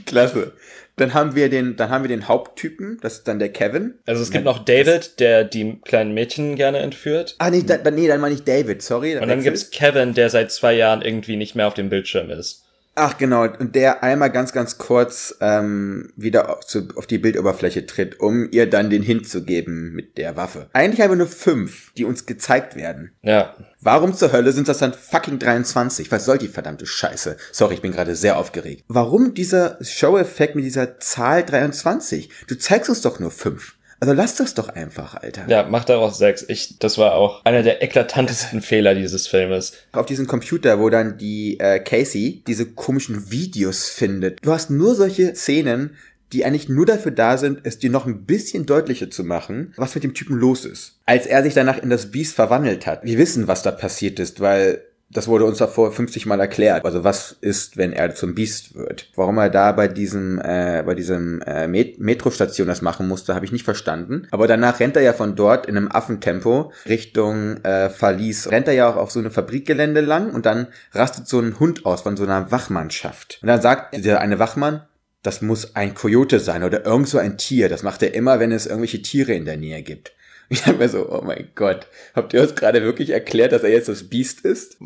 klasse. 0.07 0.53
Dann 0.97 1.13
haben 1.13 1.35
wir 1.35 1.51
den, 1.51 1.77
dann 1.77 1.91
haben 1.91 2.03
wir 2.05 2.09
den 2.09 2.29
Haupttypen, 2.29 2.97
das 3.03 3.15
ist 3.19 3.29
dann 3.29 3.39
der 3.39 3.51
Kevin. 3.51 3.95
Also 4.07 4.23
es 4.23 4.31
gibt 4.31 4.47
noch 4.47 4.65
David, 4.65 5.21
der 5.21 5.45
die 5.45 5.79
kleinen 5.85 6.15
Mädchen 6.15 6.57
gerne 6.57 6.79
entführt. 6.79 7.35
Ah, 7.39 7.51
nee, 7.51 7.63
dann, 7.63 7.85
dann- 7.85 7.95
nee, 7.95 8.09
dann 8.09 8.21
meine 8.23 8.35
ich 8.35 8.45
David, 8.45 8.81
sorry. 8.81 9.19
Und 9.19 9.29
dann 9.29 9.43
gibt's 9.43 9.71
Kevin, 9.71 10.15
der 10.15 10.31
seit 10.31 10.51
zwei 10.51 10.73
Jahren 10.73 11.03
irgendwie 11.03 11.37
nicht 11.37 11.55
mehr 11.55 11.67
auf 11.67 11.75
dem 11.75 11.91
Bildschirm 11.91 12.31
ist. 12.31 12.65
Ach 12.99 13.19
genau, 13.19 13.45
und 13.45 13.75
der 13.75 14.03
einmal 14.03 14.31
ganz, 14.31 14.53
ganz 14.53 14.79
kurz 14.79 15.37
ähm, 15.43 16.13
wieder 16.17 16.49
auf, 16.49 16.67
zu, 16.67 16.89
auf 16.97 17.07
die 17.07 17.19
Bildoberfläche 17.19 17.85
tritt, 17.85 18.21
um 18.21 18.49
ihr 18.51 18.71
dann 18.71 18.89
den 18.89 19.03
Hint 19.03 19.29
zu 19.29 19.45
geben 19.45 19.93
mit 19.93 20.17
der 20.17 20.35
Waffe. 20.37 20.71
Eigentlich 20.73 21.03
haben 21.03 21.11
wir 21.11 21.17
nur 21.17 21.27
fünf, 21.27 21.93
die 21.93 22.07
uns 22.07 22.25
gezeigt 22.25 22.75
werden. 22.75 23.13
Ja. 23.21 23.55
Warum 23.83 24.15
zur 24.15 24.33
Hölle 24.33 24.53
sind 24.53 24.69
das 24.69 24.79
dann 24.79 24.95
fucking 24.95 25.39
23? 25.39 26.11
Was 26.11 26.25
soll 26.25 26.39
die 26.39 26.49
verdammte 26.49 26.87
Scheiße? 26.87 27.37
Sorry, 27.53 27.75
ich 27.75 27.83
bin 27.83 27.93
gerade 27.93 28.17
sehr 28.17 28.39
aufgeregt. 28.39 28.85
Warum 28.89 29.35
dieser 29.35 29.77
Show-Effekt 29.83 30.57
mit 30.57 30.65
dieser 30.65 30.99
Zahl 30.99 31.45
23? 31.45 32.31
Du 32.49 32.57
zeigst 32.57 32.89
uns 32.89 33.03
doch 33.03 33.21
nur 33.21 33.31
fünf. 33.31 33.76
Also 34.01 34.13
lass 34.13 34.37
das 34.37 34.55
doch 34.55 34.69
einfach, 34.69 35.15
Alter. 35.15 35.47
Ja, 35.49 35.67
mach 35.69 35.85
daraus 35.85 36.19
sechs. 36.19 36.45
Ich, 36.49 36.79
das 36.79 36.99
war 36.99 37.15
auch 37.15 37.45
einer 37.45 37.63
der 37.63 37.83
eklatantesten 37.83 38.61
Fehler 38.63 38.95
dieses 38.95 39.27
Filmes. 39.27 39.73
Auf 39.93 40.07
diesem 40.07 40.27
Computer, 40.27 40.79
wo 40.81 40.91
dann 40.91 41.19
die 41.19 41.59
äh, 41.61 41.79
Casey 41.81 42.43
diese 42.47 42.67
komischen 42.67 43.31
Videos 43.31 43.89
findet. 43.89 44.45
Du 44.45 44.53
hast 44.53 44.71
nur 44.71 44.95
solche 44.95 45.35
Szenen, 45.35 45.97
die 46.33 46.45
eigentlich 46.45 46.69
nur 46.69 46.87
dafür 46.87 47.13
da 47.13 47.39
sind, 47.39 47.61
es 47.63 47.79
dir 47.79 47.91
noch 47.91 48.07
ein 48.07 48.25
bisschen 48.25 48.67
deutlicher 48.67 49.11
zu 49.11 49.25
machen, 49.25 49.73
was 49.77 49.95
mit 49.95 50.05
dem 50.05 50.15
Typen 50.15 50.37
los 50.37 50.65
ist. 50.65 50.99
Als 51.07 51.27
er 51.27 51.43
sich 51.43 51.55
danach 51.55 51.79
in 51.79 51.91
das 51.91 52.11
Biest 52.11 52.35
verwandelt 52.35 52.87
hat. 52.87 53.05
Wir 53.05 53.19
wissen, 53.19 53.49
was 53.49 53.63
da 53.63 53.71
passiert 53.71 54.19
ist, 54.19 54.41
weil 54.41 54.83
das 55.09 55.29
wurde 55.29 55.45
uns 55.45 55.59
davor 55.59 55.93
50 55.93 56.27
Mal 56.27 56.41
erklärt. 56.41 56.85
Also 56.85 57.05
was 57.05 57.37
ist, 57.41 57.77
wenn 57.77 57.93
er 57.93 58.15
zum 58.15 58.35
Biest 58.35 58.75
wird? 58.75 59.11
Warum 59.15 59.39
er 59.39 59.51
da 59.51 59.71
bei 59.73 59.87
diesem, 59.87 60.41
äh, 60.41 60.83
bei 60.85 60.95
diesem 60.95 61.41
äh, 61.43 61.69
Met 61.69 62.01
Metrostation 62.01 62.67
das 62.67 62.83
machen 62.83 63.07
musste, 63.07 63.35
habe 63.35 63.45
ich 63.45 63.53
nicht 63.53 63.65
verstanden. 63.65 64.27
Aber 64.33 64.49
danach 64.49 64.81
rennt 64.81 64.97
er 64.97 65.03
ja 65.03 65.13
von 65.13 65.37
dort 65.37 65.67
in 65.67 65.77
einem 65.77 65.91
Affentempo 65.91 66.73
Richtung 66.89 67.63
äh, 67.63 67.89
Verlies. 67.89 68.51
Rennt 68.51 68.67
er 68.67 68.75
ja 68.75 68.91
auch 68.91 68.97
auf 68.97 69.13
so 69.13 69.21
eine 69.21 69.31
Fabrikgelände 69.31 70.01
lang 70.01 70.31
und 70.31 70.45
dann 70.45 70.67
rastet 70.93 71.29
so 71.29 71.39
ein 71.39 71.61
Hund 71.61 71.87
aus 71.87 72.03
von 72.03 72.17
so 72.17 72.25
einer 72.25 72.51
Wachmannschaft. 72.51 73.39
Und 73.43 73.49
dann 73.49 73.63
sagt 73.63 74.05
der 74.05 74.21
eine 74.21 74.41
Wachmann, 74.41 74.83
das 75.23 75.41
muss 75.41 75.75
ein 75.77 75.95
Kojote 75.95 76.41
sein 76.41 76.63
oder 76.63 76.85
irgend 76.85 77.09
so 77.09 77.19
ein 77.19 77.39
Tier. 77.39 77.69
Das 77.69 77.83
macht 77.83 78.03
er 78.03 78.15
immer, 78.15 78.41
wenn 78.41 78.53
es 78.53 78.67
irgendwelche 78.67 79.03
Tiere 79.03 79.33
in 79.33 79.45
der 79.45 79.57
Nähe 79.57 79.83
gibt. 79.83 80.16
Ich 80.49 80.65
habe 80.67 80.79
mir 80.79 80.89
so, 80.89 81.11
oh 81.11 81.23
mein 81.25 81.49
Gott, 81.57 81.89
habt 82.15 82.33
ihr 82.33 82.41
uns 82.41 82.55
gerade 82.55 82.83
wirklich 82.83 83.11
erklärt, 83.11 83.51
dass 83.51 83.65
er 83.65 83.71
jetzt 83.71 83.89
das 83.89 84.09
Biest 84.09 84.43
ist? 84.43 84.79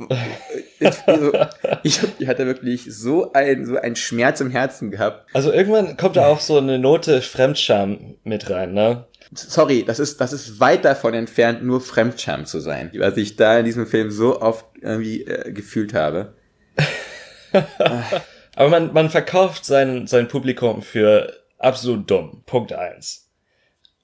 Ich, 0.79 0.90
so, 0.95 1.33
ich, 1.83 2.00
ich 2.19 2.29
hatte 2.29 2.47
wirklich 2.47 2.87
so 2.88 3.33
ein 3.33 3.67
so 3.67 3.76
einen 3.76 3.97
Schmerz 3.97 4.40
im 4.40 4.50
Herzen 4.50 4.90
gehabt. 4.90 5.29
Also 5.35 5.52
irgendwann 5.52 5.99
kommt 5.99 6.17
da 6.17 6.29
auch 6.29 6.40
so 6.40 6.57
eine 6.57 6.79
Note 6.79 7.21
Fremdscham 7.21 8.17
mit 8.25 8.49
rein, 8.49 8.73
ne? 8.73 9.05
Sorry, 9.33 9.85
das 9.85 10.00
ist, 10.00 10.21
das 10.21 10.33
ist 10.33 10.59
weit 10.59 10.85
davon 10.85 11.14
entfernt, 11.14 11.62
nur 11.62 11.81
Fremdscham 11.81 12.47
zu 12.47 12.59
sein, 12.59 12.90
was 12.97 13.17
ich 13.17 13.37
da 13.37 13.59
in 13.59 13.64
diesem 13.64 13.87
Film 13.87 14.11
so 14.11 14.40
oft 14.40 14.64
irgendwie 14.81 15.25
äh, 15.25 15.52
gefühlt 15.52 15.95
habe. 15.95 16.35
Aber 18.57 18.69
man, 18.69 18.93
man 18.93 19.11
verkauft 19.11 19.64
sein, 19.64 20.07
sein 20.07 20.26
Publikum 20.26 20.83
für 20.83 21.33
absolut 21.59 22.11
dumm. 22.11 22.43
Punkt 22.47 22.73
eins. 22.73 23.31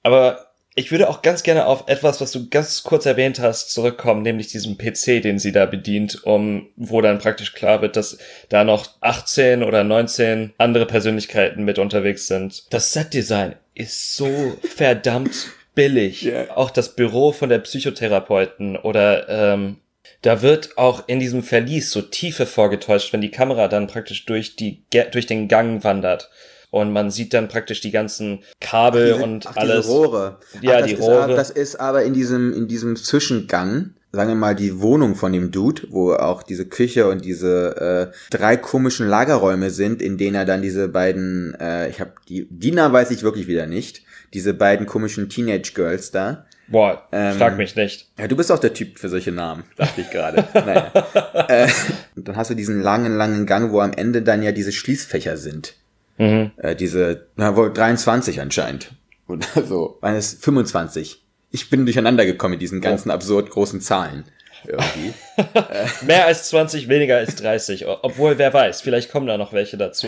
Aber 0.03 0.46
ich 0.77 0.91
würde 0.91 1.09
auch 1.09 1.23
ganz 1.23 1.41
gerne 1.41 1.65
auf 1.65 1.85
etwas, 1.87 2.21
was 2.21 2.31
du 2.31 2.49
ganz 2.49 2.83
kurz 2.83 3.07
erwähnt 3.07 3.39
hast, 3.39 3.71
zurückkommen, 3.71 4.21
nämlich 4.21 4.47
diesen 4.47 4.77
PC, 4.77 5.23
den 5.23 5.39
sie 5.39 5.51
da 5.51 5.65
bedient, 5.65 6.23
um, 6.23 6.69
wo 6.75 7.01
dann 7.01 7.17
praktisch 7.17 7.53
klar 7.53 7.81
wird, 7.81 7.95
dass 7.95 8.19
da 8.49 8.63
noch 8.63 8.87
18 9.01 9.63
oder 9.63 9.83
19 9.83 10.53
andere 10.59 10.85
Persönlichkeiten 10.85 11.65
mit 11.65 11.79
unterwegs 11.79 12.27
sind. 12.27 12.71
Das 12.71 12.93
Setdesign 12.93 13.55
ist 13.73 14.15
so 14.15 14.55
verdammt 14.75 15.47
billig. 15.73 16.21
Ja. 16.21 16.55
Auch 16.55 16.69
das 16.69 16.95
Büro 16.95 17.31
von 17.31 17.49
der 17.49 17.59
Psychotherapeuten 17.59 18.77
oder 18.77 19.27
ähm, 19.29 19.77
da 20.21 20.43
wird 20.43 20.77
auch 20.77 21.07
in 21.07 21.19
diesem 21.19 21.41
Verlies 21.41 21.89
so 21.89 22.03
Tiefe 22.03 22.45
vorgetäuscht, 22.45 23.13
wenn 23.13 23.21
die 23.21 23.31
Kamera 23.31 23.67
dann 23.67 23.87
praktisch 23.87 24.25
durch 24.27 24.55
die 24.55 24.83
durch 25.11 25.25
den 25.25 25.47
Gang 25.47 25.83
wandert 25.83 26.29
und 26.69 26.91
man 26.91 27.11
sieht 27.11 27.33
dann 27.33 27.47
praktisch 27.47 27.81
die 27.81 27.91
ganzen 27.91 28.39
Kabel 28.59 29.13
Diese- 29.13 29.23
und 29.23 29.47
ach, 29.47 29.55
alles. 29.55 29.87
Rohre. 29.87 30.39
Ja, 30.61 30.73
ach, 30.75 30.79
das 30.79 30.87
die 30.87 30.93
ist 30.93 31.01
Rohre. 31.01 31.23
Aber, 31.23 31.35
das 31.35 31.49
ist 31.49 31.75
aber 31.79 32.03
in 32.03 32.13
diesem, 32.13 32.53
in 32.53 32.67
diesem 32.67 32.95
Zwischengang, 32.95 33.91
sagen 34.11 34.29
wir 34.29 34.35
mal, 34.35 34.55
die 34.55 34.81
Wohnung 34.81 35.15
von 35.15 35.31
dem 35.31 35.51
Dude, 35.51 35.83
wo 35.89 36.13
auch 36.13 36.43
diese 36.43 36.65
Küche 36.65 37.07
und 37.07 37.23
diese 37.23 38.11
äh, 38.11 38.35
drei 38.35 38.57
komischen 38.57 39.07
Lagerräume 39.07 39.69
sind, 39.69 40.01
in 40.01 40.17
denen 40.17 40.35
er 40.35 40.45
dann 40.45 40.61
diese 40.61 40.89
beiden, 40.89 41.55
äh, 41.59 41.89
ich 41.89 41.99
habe 42.01 42.11
die, 42.27 42.47
Dina 42.49 42.91
weiß 42.91 43.11
ich 43.11 43.23
wirklich 43.23 43.47
wieder 43.47 43.65
nicht, 43.65 44.01
diese 44.33 44.53
beiden 44.53 44.85
komischen 44.85 45.29
Teenage 45.29 45.71
Girls 45.73 46.11
da. 46.11 46.45
Boah, 46.69 47.07
Ähm, 47.13 47.37
frag 47.37 47.55
mich 47.55 47.77
nicht. 47.77 48.09
Ja, 48.19 48.27
du 48.27 48.35
bist 48.35 48.51
auch 48.51 48.59
der 48.59 48.73
Typ 48.73 48.99
für 48.99 49.07
solche 49.07 49.31
Namen, 49.31 49.63
dachte 49.77 50.01
ich 50.01 50.09
gerade. 50.09 50.43
naja. 50.53 50.91
äh, 51.47 51.69
und 52.17 52.27
dann 52.27 52.35
hast 52.35 52.49
du 52.49 52.55
diesen 52.55 52.81
langen, 52.81 53.15
langen 53.15 53.45
Gang, 53.45 53.71
wo 53.71 53.79
am 53.79 53.93
Ende 53.93 54.21
dann 54.21 54.43
ja 54.43 54.51
diese 54.51 54.73
Schließfächer 54.73 55.37
sind. 55.37 55.75
Mhm. 56.17 56.51
Äh, 56.57 56.75
diese, 56.75 57.27
na 57.35 57.55
wohl 57.55 57.71
23 57.73 58.41
anscheinend. 58.41 58.91
Oder 59.27 59.45
so. 59.67 59.97
Waren 60.01 60.15
es 60.15 60.33
25. 60.33 61.23
Ich 61.51 61.69
bin 61.69 61.85
durcheinander 61.85 62.25
gekommen 62.25 62.53
mit 62.53 62.61
diesen 62.61 62.81
ganzen 62.81 63.09
absurd 63.11 63.49
großen 63.49 63.81
Zahlen. 63.81 64.25
Irgendwie. 64.65 65.13
Mehr 66.05 66.25
als 66.25 66.49
20, 66.49 66.89
weniger 66.89 67.17
als 67.17 67.35
30. 67.35 67.85
O- 67.87 67.97
Obwohl, 68.01 68.37
wer 68.37 68.53
weiß, 68.53 68.81
vielleicht 68.81 69.11
kommen 69.11 69.27
da 69.27 69.37
noch 69.37 69.53
welche 69.53 69.77
dazu. 69.77 70.07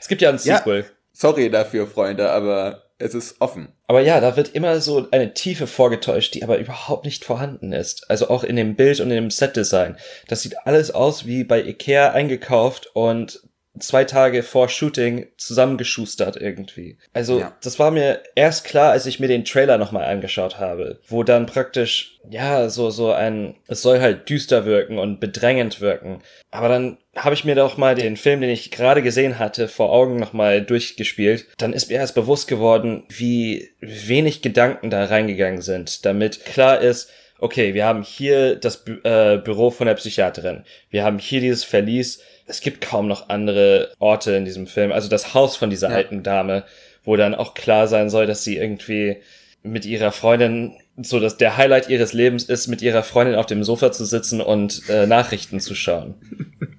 Es 0.00 0.08
gibt 0.08 0.20
ja 0.20 0.28
ein 0.30 0.38
Ja. 0.42 0.58
Sequel. 0.58 0.84
Sorry 1.12 1.48
dafür, 1.48 1.86
Freunde, 1.86 2.30
aber 2.30 2.82
es 2.98 3.14
ist 3.14 3.40
offen. 3.40 3.68
Aber 3.86 4.00
ja, 4.00 4.20
da 4.20 4.36
wird 4.36 4.54
immer 4.54 4.80
so 4.80 5.06
eine 5.12 5.32
Tiefe 5.32 5.66
vorgetäuscht, 5.66 6.34
die 6.34 6.42
aber 6.42 6.58
überhaupt 6.58 7.04
nicht 7.04 7.24
vorhanden 7.24 7.72
ist. 7.72 8.10
Also 8.10 8.28
auch 8.28 8.44
in 8.44 8.56
dem 8.56 8.74
Bild 8.74 9.00
und 9.00 9.10
in 9.10 9.16
dem 9.16 9.30
Setdesign. 9.30 9.96
Das 10.28 10.42
sieht 10.42 10.56
alles 10.66 10.90
aus 10.90 11.24
wie 11.26 11.44
bei 11.44 11.62
Ikea 11.62 12.10
eingekauft 12.12 12.88
und 12.94 13.40
zwei 13.80 14.04
Tage 14.04 14.42
vor 14.42 14.68
Shooting 14.68 15.26
zusammengeschustert 15.36 16.36
irgendwie. 16.36 16.98
Also 17.12 17.40
Ja. 17.40 17.56
das 17.62 17.78
war 17.78 17.90
mir 17.90 18.20
erst 18.34 18.64
klar, 18.64 18.92
als 18.92 19.06
ich 19.06 19.20
mir 19.20 19.28
den 19.28 19.44
Trailer 19.44 19.78
nochmal 19.78 20.04
angeschaut 20.04 20.58
habe, 20.58 21.00
wo 21.08 21.22
dann 21.22 21.46
praktisch, 21.46 22.18
ja, 22.30 22.68
so, 22.68 22.90
so 22.90 23.12
ein, 23.12 23.56
es 23.66 23.82
soll 23.82 24.00
halt 24.00 24.28
düster 24.28 24.64
wirken 24.64 24.98
und 24.98 25.18
bedrängend 25.20 25.80
wirken. 25.80 26.22
Aber 26.50 26.68
dann 26.68 26.98
habe 27.16 27.34
ich 27.34 27.44
mir 27.44 27.54
doch 27.54 27.76
mal 27.76 27.94
den 27.94 28.16
Film, 28.16 28.40
den 28.40 28.50
ich 28.50 28.70
gerade 28.70 29.02
gesehen 29.02 29.38
hatte, 29.38 29.68
vor 29.68 29.90
Augen 29.90 30.16
nochmal 30.16 30.62
durchgespielt. 30.62 31.46
Dann 31.58 31.72
ist 31.72 31.90
mir 31.90 31.96
erst 31.96 32.14
bewusst 32.14 32.46
geworden, 32.48 33.04
wie 33.08 33.70
wenig 33.80 34.42
Gedanken 34.42 34.90
da 34.90 35.04
reingegangen 35.04 35.62
sind, 35.62 36.04
damit 36.04 36.44
klar 36.44 36.80
ist, 36.80 37.10
okay, 37.44 37.74
wir 37.74 37.84
haben 37.84 38.02
hier 38.02 38.56
das 38.56 38.84
Bü 38.84 39.00
äh, 39.04 39.36
Büro 39.36 39.70
von 39.70 39.86
der 39.86 39.94
Psychiaterin. 39.94 40.64
Wir 40.88 41.04
haben 41.04 41.18
hier 41.18 41.40
dieses 41.40 41.62
Verlies. 41.62 42.20
Es 42.46 42.62
gibt 42.62 42.80
kaum 42.80 43.06
noch 43.06 43.28
andere 43.28 43.92
Orte 43.98 44.32
in 44.32 44.46
diesem 44.46 44.66
Film. 44.66 44.92
Also 44.92 45.08
das 45.10 45.34
Haus 45.34 45.54
von 45.56 45.68
dieser 45.68 45.90
Ja. 45.90 45.96
alten 45.96 46.22
Dame, 46.22 46.64
wo 47.04 47.16
dann 47.16 47.34
auch 47.34 47.52
klar 47.52 47.86
sein 47.86 48.08
soll, 48.08 48.24
dass 48.26 48.44
sie 48.44 48.56
irgendwie 48.56 49.18
mit 49.62 49.84
ihrer 49.84 50.10
Freundin, 50.10 50.72
so 50.96 51.20
dass 51.20 51.36
der 51.36 51.58
Highlight 51.58 51.90
ihres 51.90 52.14
Lebens 52.14 52.44
ist, 52.44 52.66
mit 52.68 52.80
ihrer 52.80 53.02
Freundin 53.02 53.34
auf 53.34 53.46
dem 53.46 53.62
Sofa 53.62 53.92
zu 53.92 54.06
sitzen 54.06 54.40
und 54.40 54.82
äh, 54.88 55.06
Nachrichten 55.06 55.60
zu 55.60 55.74
schauen. 55.74 56.14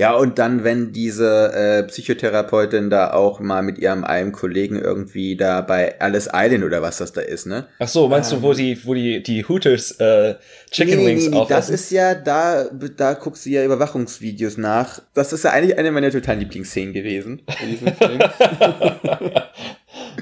Ja, 0.00 0.14
und 0.14 0.38
dann, 0.38 0.64
wenn 0.64 0.92
diese 0.92 1.52
äh, 1.52 1.82
Psychotherapeutin 1.82 2.88
da 2.88 3.12
auch 3.12 3.38
mal 3.38 3.62
mit 3.62 3.76
ihrem 3.78 4.02
einem 4.02 4.32
Kollegen 4.32 4.76
irgendwie 4.76 5.36
da 5.36 5.60
bei 5.60 6.00
Alice 6.00 6.30
Island 6.32 6.64
oder 6.64 6.80
was 6.80 6.96
das 6.96 7.12
da 7.12 7.20
ist, 7.20 7.46
ne? 7.46 7.66
Ach 7.78 7.86
so, 7.86 8.08
meinst 8.08 8.32
du, 8.32 8.40
wo 8.40 8.54
die, 8.54 8.82
wo 8.86 8.94
die, 8.94 9.22
die 9.22 9.46
Hooters 9.46 9.92
äh, 10.00 10.36
Chicken 10.70 11.00
Nee, 11.00 11.06
Wings 11.06 11.28
nee, 11.28 11.38
nee, 11.40 11.46
das 11.48 11.68
ist 11.68 11.90
ja, 11.90 12.14
da, 12.14 12.64
da 12.96 13.12
guckst 13.12 13.44
du 13.44 13.50
ja 13.50 13.62
Überwachungsvideos 13.62 14.56
nach. 14.56 15.02
Das 15.12 15.34
ist 15.34 15.44
ja 15.44 15.50
eigentlich 15.50 15.76
eine 15.76 15.92
meiner 15.92 16.10
totalen 16.10 16.40
Lieblingsszenen 16.40 16.94
gewesen 16.94 17.42
in 17.62 17.68
diesem 17.68 17.94
Film. 17.94 18.20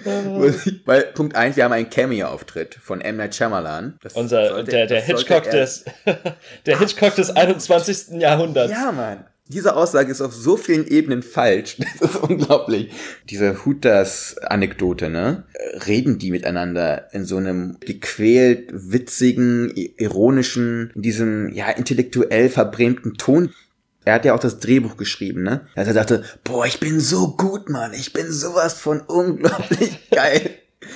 Weil, 0.85 1.03
Punkt 1.15 1.37
eins, 1.37 1.57
wir 1.57 1.65
haben 1.65 1.73
einen 1.73 1.89
Cameo-Auftritt 1.91 2.75
von 2.75 3.01
M. 3.01 3.17
Night 3.17 3.35
Shyamalan. 3.35 3.99
Das 4.03 4.15
Unser, 4.15 4.49
sollte- 4.49 4.71
der, 4.71 4.87
der 4.89 5.01
Hitchcock 5.03 5.51
des, 5.51 5.85
der 6.67 6.79
Hitchcock 6.79 7.15
des 7.15 7.31
21. 7.31 8.21
Jahrhunderts. 8.21 8.73
Ja, 8.73 8.93
Mann. 8.93 9.25
Diese 9.49 9.77
Aussage 9.77 10.13
ist 10.13 10.21
auf 10.21 10.35
so 10.35 10.57
vielen 10.57 10.87
Ebenen 10.87 11.23
falsch. 11.23 11.77
Das 12.01 12.15
ist 12.15 12.23
unglaublich. 12.23 12.93
Diese 13.29 13.65
Hooters-Anekdote, 13.65 15.09
ne? 15.09 15.45
Reden 15.87 16.19
die 16.19 16.31
miteinander 16.31 17.13
in 17.13 17.25
so 17.25 17.39
einem 17.39 17.79
gequält, 17.81 18.71
witzigen, 18.73 19.73
ironischen, 19.75 20.93
in 20.95 21.03
diesem, 21.03 21.53
ja, 21.53 21.71
intellektuell 21.71 22.51
verbrämten 22.51 23.15
Ton. 23.15 23.51
Er 24.05 24.15
hat 24.15 24.25
ja 24.25 24.35
auch 24.35 24.41
das 24.41 24.59
Drehbuch 24.61 24.97
geschrieben, 24.97 25.43
ne? 25.43 25.67
Als 25.75 25.89
er 25.89 25.95
sagte, 25.95 26.25
boah, 26.45 26.67
ich 26.67 26.79
bin 26.79 27.01
so 27.01 27.37
gut, 27.37 27.69
Mann. 27.69 27.93
Ich 27.95 28.13
bin 28.13 28.31
sowas 28.31 28.75
von 28.75 29.01
unglaublich 29.01 29.99
geil. 30.11 30.51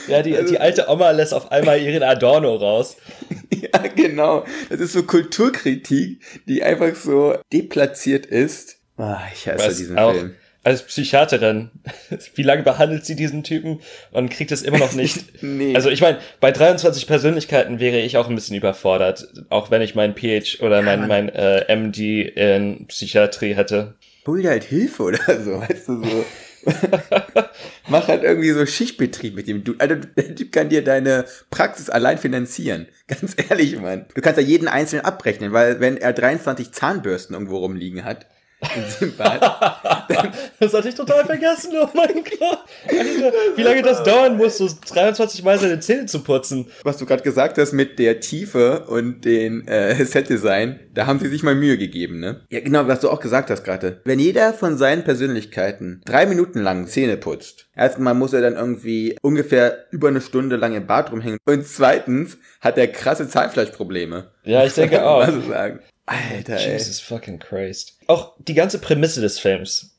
Ja, 0.09 0.23
die, 0.23 0.37
die 0.49 0.59
alte 0.59 0.89
Oma 0.89 1.11
lässt 1.11 1.33
auf 1.35 1.51
einmal 1.53 1.81
ihren 1.81 2.03
Adorno 2.03 2.55
raus. 2.57 2.97
Ja, 3.75 3.87
genau. 3.95 4.45
Das 4.71 4.81
ist 4.81 4.93
so 4.93 5.05
Kulturkritik, 5.05 6.21
die 6.49 6.63
einfach 6.65 6.95
so 6.97 7.37
deplatziert 7.53 8.27
ist. 8.27 8.77
Ah, 8.97 9.21
ich 9.33 9.47
hasse 9.47 9.67
Was 9.69 9.77
diesen 9.77 9.99
auch 9.99 10.15
Film. 10.15 10.35
als 10.65 10.83
Psychiaterin, 10.83 11.71
wie 12.35 12.43
lange 12.43 12.65
behandelt 12.65 13.07
sie 13.07 13.15
diesen 13.15 13.45
Typen 13.45 13.81
und 14.11 14.31
kriegt 14.31 14.51
es 14.53 14.63
immer 14.63 14.79
noch 14.79 14.95
nicht? 14.95 15.25
Nee. 15.43 15.75
Also 15.77 15.91
ich 15.91 16.01
meine, 16.01 16.19
bei 16.41 16.51
23 16.51 17.07
Persönlichkeiten 17.07 17.79
wäre 17.79 18.01
ich 18.01 18.17
auch 18.17 18.29
ein 18.29 18.35
bisschen 18.35 18.57
überfordert, 18.57 19.29
auch 19.49 19.71
wenn 19.71 19.81
ich 19.83 19.95
mein 19.95 20.15
PH 20.17 20.61
oder 20.63 20.83
mein, 20.83 21.07
mein 21.07 21.29
äh, 21.29 21.75
MD 21.75 22.23
in 22.35 22.87
Psychiatrie 22.89 23.55
hätte. 23.55 23.95
hol 24.27 24.43
dir 24.43 24.51
halt 24.51 24.65
Hilfe 24.65 25.05
oder 25.05 25.41
so, 25.41 25.61
weißt 25.61 25.89
du, 25.89 26.03
so. 26.05 26.25
Mach 27.89 28.09
halt 28.09 28.23
irgendwie 28.23 28.51
so 28.51 28.65
Schichtbetrieb 28.67 29.35
mit 29.35 29.49
dem. 29.49 29.65
Du, 29.65 29.75
Alter, 29.79 29.97
der 29.97 30.35
Typ 30.35 30.53
kann 30.53 30.69
dir 30.69 30.85
deine 30.85 31.25
Praxis 31.51 31.91
allein 31.91 32.19
finanzieren. 32.19 32.87
Ganz 33.07 33.35
ehrlich, 33.37 33.81
Mann. 33.81 34.07
Du 34.15 34.21
kannst 34.21 34.39
ja 34.39 34.47
jeden 34.47 34.69
einzelnen 34.69 35.05
abrechnen, 35.05 35.53
weil 35.53 35.81
wenn 35.81 35.97
er 35.97 36.13
23 36.13 36.73
Zahnbürsten 36.73 37.35
irgendwo 37.35 37.59
rumliegen 37.59 38.05
hat, 38.05 38.27
in 38.75 39.13
Das 40.61 40.75
hatte 40.75 40.89
ich 40.89 40.95
total 40.95 41.25
vergessen, 41.25 41.73
oh 41.81 41.89
mein 41.95 42.15
Gott. 42.15 42.59
Wie 43.57 43.63
lange 43.63 43.83
das 43.83 44.03
dauern 44.03 44.37
muss, 44.37 44.59
so 44.59 44.69
23 44.93 45.43
Mal 45.43 45.59
seine 45.59 45.81
Zähne 45.81 46.07
zu 46.07 46.21
putzen. 46.23 46.67
was 46.85 46.97
du 46.97 47.07
gerade 47.07 47.23
gesagt 47.23 47.59
hast 47.59 47.73
mit 47.73 47.99
der 47.99 48.21
Tiefe 48.21 48.85
und 48.87 49.25
den 49.25 49.67
äh, 49.67 50.05
Setdesign, 50.05 50.81
da 50.95 51.07
haben 51.07 51.19
sie 51.19 51.29
sich 51.29 51.43
mal 51.43 51.55
Mühe 51.55 51.79
gegeben, 51.79 52.21
ne? 52.21 52.43
Ja, 52.51 52.61
genau, 52.61 52.87
was 52.87 53.01
du 53.01 53.11
auch 53.11 53.21
gesagt 53.21 53.51
hast 53.51 53.65
gerade. 53.65 54.01
Wenn 54.05 54.19
jeder 54.19 54.53
von 54.53 54.79
seinen 54.79 55.05
Persönlichkeiten 55.05 56.01
drei 56.05 56.27
Minuten 56.27 56.61
lang 56.61 56.87
Zähne 56.87 57.17
putzt, 57.17 57.67
erstmal 57.75 58.15
muss 58.15 58.33
er 58.33 58.43
dann 58.43 58.55
irgendwie 58.55 59.17
ungefähr 59.23 59.87
über 59.91 60.09
eine 60.09 60.21
Stunde 60.21 60.57
lang 60.57 60.75
im 60.75 60.87
Bad 60.87 61.11
rumhängen 61.13 61.39
und 61.47 61.67
zweitens 61.67 62.39
hat 62.61 62.79
er 62.79 62.89
krasse 62.89 63.29
Zahnfleischprobleme. 63.29 64.31
Ja, 64.45 64.65
ich 64.65 64.75
denke 64.75 65.03
auch. 65.07 65.21
Also 65.23 65.41
sagen. 65.43 65.81
Alter, 66.13 66.59
ey. 66.59 66.73
Jesus 66.73 67.01
fucking 67.01 67.39
Christ. 67.39 67.99
Auch 68.07 68.35
die 68.39 68.55
ganze 68.55 68.79
Prämisse 68.79 69.21
des 69.21 69.39
Films 69.39 69.97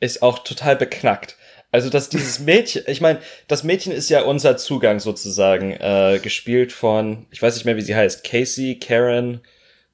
ist 0.00 0.22
auch 0.22 0.40
total 0.40 0.76
beknackt. 0.76 1.36
Also, 1.72 1.90
dass 1.90 2.08
dieses 2.08 2.38
Mädchen, 2.38 2.84
ich 2.86 3.00
meine, 3.00 3.20
das 3.48 3.64
Mädchen 3.64 3.92
ist 3.92 4.08
ja 4.08 4.22
unser 4.22 4.56
Zugang 4.56 5.00
sozusagen, 5.00 5.72
äh, 5.72 6.20
gespielt 6.22 6.72
von, 6.72 7.26
ich 7.30 7.42
weiß 7.42 7.54
nicht 7.54 7.64
mehr, 7.64 7.76
wie 7.76 7.82
sie 7.82 7.96
heißt, 7.96 8.24
Casey, 8.24 8.78
Karen, 8.78 9.40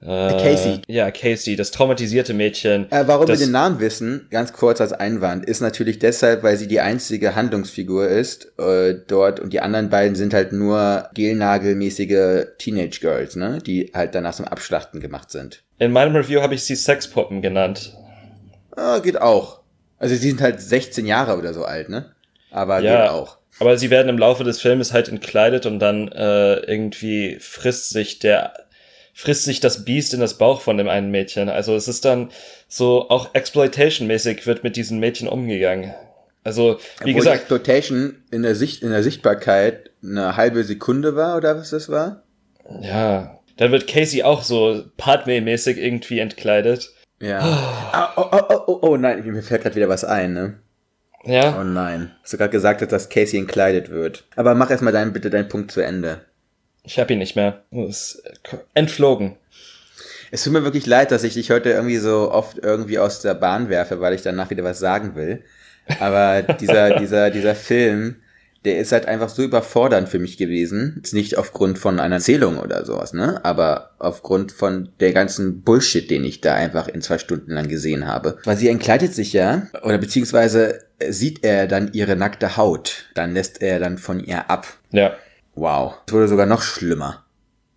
Äh, 0.05 0.33
Casey. 0.43 0.83
Ja, 0.89 1.11
Casey, 1.11 1.55
das 1.55 1.71
traumatisierte 1.71 2.35
Mädchen. 2.35 2.91
Äh, 2.91 3.05
warum 3.07 3.29
wir 3.29 3.37
den 3.37 3.53
Namen 3.53 3.79
wissen, 3.79 4.27
ganz 4.31 4.53
kurz 4.53 4.81
als 4.81 4.93
Einwand, 4.93 5.45
ist 5.45 5.61
natürlich 5.61 5.99
deshalb, 6.01 6.43
weil 6.43 6.57
sie 6.57 6.67
die 6.67 6.81
einzige 6.81 7.37
Handlungsfigur 7.37 8.09
ist 8.09 8.53
äh, 8.59 8.95
dort 9.07 9.39
und 9.39 9.53
die 9.53 9.61
anderen 9.61 9.91
beiden 9.91 10.17
sind 10.17 10.35
halt 10.35 10.53
nur 10.53 11.09
gelnagelmäßige 11.15 12.47
Teenage 12.59 12.99
Girls, 13.01 13.37
ne, 13.37 13.59
die 13.65 13.91
halt 13.95 14.15
danach 14.15 14.35
zum 14.35 14.47
Abschlachten 14.47 15.01
gemacht 15.01 15.31
sind. 15.31 15.63
In 15.79 15.93
meinem 15.93 16.17
Review 16.17 16.41
habe 16.43 16.55
ich 16.55 16.65
sie 16.65 16.75
Sexpuppen 16.77 17.43
genannt. 17.43 17.97
Ah, 18.77 18.99
geht 18.99 19.21
auch. 19.21 19.61
Also 19.99 20.15
sie 20.17 20.31
sind 20.31 20.41
halt 20.41 20.61
16 20.61 21.07
Jahre 21.07 21.39
oder 21.39 21.55
so 21.55 21.65
alt, 21.65 21.89
ne? 21.89 22.13
Aber 22.51 22.81
Ja. 22.81 23.03
geht 23.03 23.11
auch. 23.11 23.39
Aber 23.61 23.77
sie 23.77 23.91
werden 23.91 24.09
im 24.09 24.19
Laufe 24.19 24.43
des 24.45 24.61
Filmes 24.61 24.93
halt 24.93 25.09
entkleidet 25.09 25.67
und 25.67 25.79
dann 25.79 26.09
äh, 26.09 26.55
irgendwie 26.61 27.37
frisst 27.39 27.91
sich 27.91 28.19
der 28.19 28.53
frisst 29.13 29.45
sich 29.45 29.61
das 29.61 29.85
Biest 29.85 30.15
in 30.15 30.21
das 30.21 30.39
Bauch 30.39 30.61
von 30.61 30.79
dem 30.79 30.89
einen 30.89 31.11
Mädchen. 31.11 31.49
Also 31.49 31.75
es 31.75 31.89
ist 31.89 32.05
dann 32.05 32.31
so 32.69 33.09
auch 33.11 33.35
Exploitation-mäßig 33.35 34.47
wird 34.47 34.65
mit 34.65 34.77
diesen 34.77 34.99
Mädchen 34.99 35.29
umgegangen. 35.29 35.95
Also 36.45 36.79
wie 37.05 37.11
Obwohl 37.11 37.15
gesagt, 37.15 37.37
Exploitation 37.37 38.23
in 38.31 38.43
der 38.43 38.55
Sicht, 38.55 38.83
in 38.83 38.91
der 38.91 39.03
Sichtbarkeit 39.03 39.91
eine 40.03 40.37
halbe 40.37 40.65
Sekunde 40.65 41.15
war 41.15 41.37
oder 41.37 41.57
was 41.57 41.71
das 41.71 41.89
war? 41.89 42.23
ja, 42.81 43.39
dann 43.57 43.71
wird 43.71 43.87
Casey 43.87 44.23
auch 44.23 44.43
so 44.43 44.85
Padme-mäßig 44.97 45.77
irgendwie 45.77 46.19
entkleidet. 46.19 46.91
Ja. 47.21 47.39
Ah, 47.93 48.13
oh, 48.17 48.29
oh, 48.33 48.43
oh, 48.49 48.63
oh, 48.67 48.79
oh 48.83 48.97
nein, 48.97 49.25
mir 49.25 49.43
fällt 49.43 49.63
gerade 49.63 49.77
wieder 49.77 49.89
was 49.89 50.05
ein, 50.05 50.33
ne? 50.33 50.59
Ja, 51.25 51.61
Oh 51.61 51.63
nein. 51.63 52.11
Hast 52.23 52.33
du 52.33 52.37
gerade 52.37 52.51
gesagt, 52.51 52.91
dass 52.91 53.09
Casey 53.09 53.39
entkleidet 53.39 53.91
wird. 53.91 54.25
Aber 54.35 54.57
mach 54.57 54.71
erstmal 54.71 54.93
deinen, 54.93 55.13
bitte 55.13 55.31
deinen 55.31 55.49
Punkt 55.49 55.71
zu 55.71 55.81
Ende. 55.81 56.23
Ich 56.85 56.99
hab 56.99 57.11
ihn 57.11 57.19
nicht 57.19 57.37
mehr. 57.37 57.63
Ist 57.71 58.23
entflogen. 58.75 59.37
Es 60.31 60.45
tut 60.45 60.53
mir 60.53 60.65
wirklich 60.65 60.87
leid, 60.87 61.11
dass 61.11 61.25
ich 61.25 61.35
dich 61.35 61.51
heute 61.51 61.71
irgendwie 61.71 61.99
so 61.99 62.31
oft 62.33 62.59
irgendwie 62.59 62.99
aus 62.99 63.21
der 63.21 63.35
Bahn 63.35 63.69
werfe, 63.69 64.01
weil 64.01 64.15
ich 64.15 64.23
danach 64.23 64.51
wieder 64.51 64.65
was 64.65 64.79
sagen 64.79 65.15
will. 65.15 65.43
Aber 66.01 66.43
dieser, 66.61 66.99
dieser, 66.99 67.31
dieser 67.31 67.55
Film, 67.55 68.17
der 68.65 68.79
ist 68.79 68.93
halt 68.93 69.07
einfach 69.07 69.29
so 69.29 69.43
überfordernd 69.43 70.09
für 70.09 70.19
mich 70.19 70.39
gewesen. 70.39 70.95
Jetzt 70.97 71.15
nicht 71.15 71.37
aufgrund 71.37 71.79
von 71.79 72.01
einer 72.01 72.17
Erzählung 72.17 72.59
oder 72.59 72.85
sowas, 72.85 73.13
ne? 73.13 73.45
Aber 73.45 73.91
aufgrund 73.99 74.53
von 74.53 74.89
der 75.01 75.13
ganzen 75.13 75.63
Bullshit, 75.63 76.09
den 76.09 76.25
ich 76.25 76.41
da 76.41 76.55
einfach 76.55 76.89
in 76.89 77.03
zwei 77.03 77.19
Stunden 77.19 77.53
lang 77.53 77.69
gesehen 77.69 78.07
habe. 78.07 78.39
Weil 78.45 78.57
sie 78.57 78.69
entkleidet 78.69 79.15
sich 79.15 79.33
ja, 79.33 79.67
oder 79.83 79.99
beziehungsweise 79.99 80.81
sieht 81.09 81.45
er 81.45 81.67
dann 81.67 81.93
ihre 81.93 82.17
nackte 82.17 82.57
Haut. 82.57 83.07
Dann 83.15 83.35
lässt 83.35 83.61
er 83.61 83.81
dann 83.81 83.99
von 83.99 84.25
ihr 84.25 84.49
ab. 84.49 84.67
Ja. 84.93 85.13
Wow. 85.55 85.95
Es 86.07 86.13
wurde 86.13 86.29
sogar 86.29 86.47
noch 86.47 86.63
schlimmer. 86.63 87.25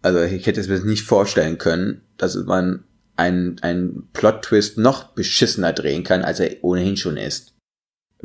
Also 0.02 0.22
ich 0.22 0.46
hätte 0.46 0.60
es 0.60 0.68
mir 0.68 0.80
nicht 0.82 1.04
vorstellen 1.04 1.58
können, 1.58 2.02
dass 2.18 2.36
man 2.36 2.84
einen, 3.16 3.60
einen 3.62 4.08
Plot-Twist 4.14 4.78
noch 4.78 5.06
beschissener 5.14 5.74
drehen 5.74 6.04
kann, 6.04 6.22
als 6.22 6.40
er 6.40 6.64
ohnehin 6.64 6.98
schon 6.98 7.18
ist. 7.18 7.55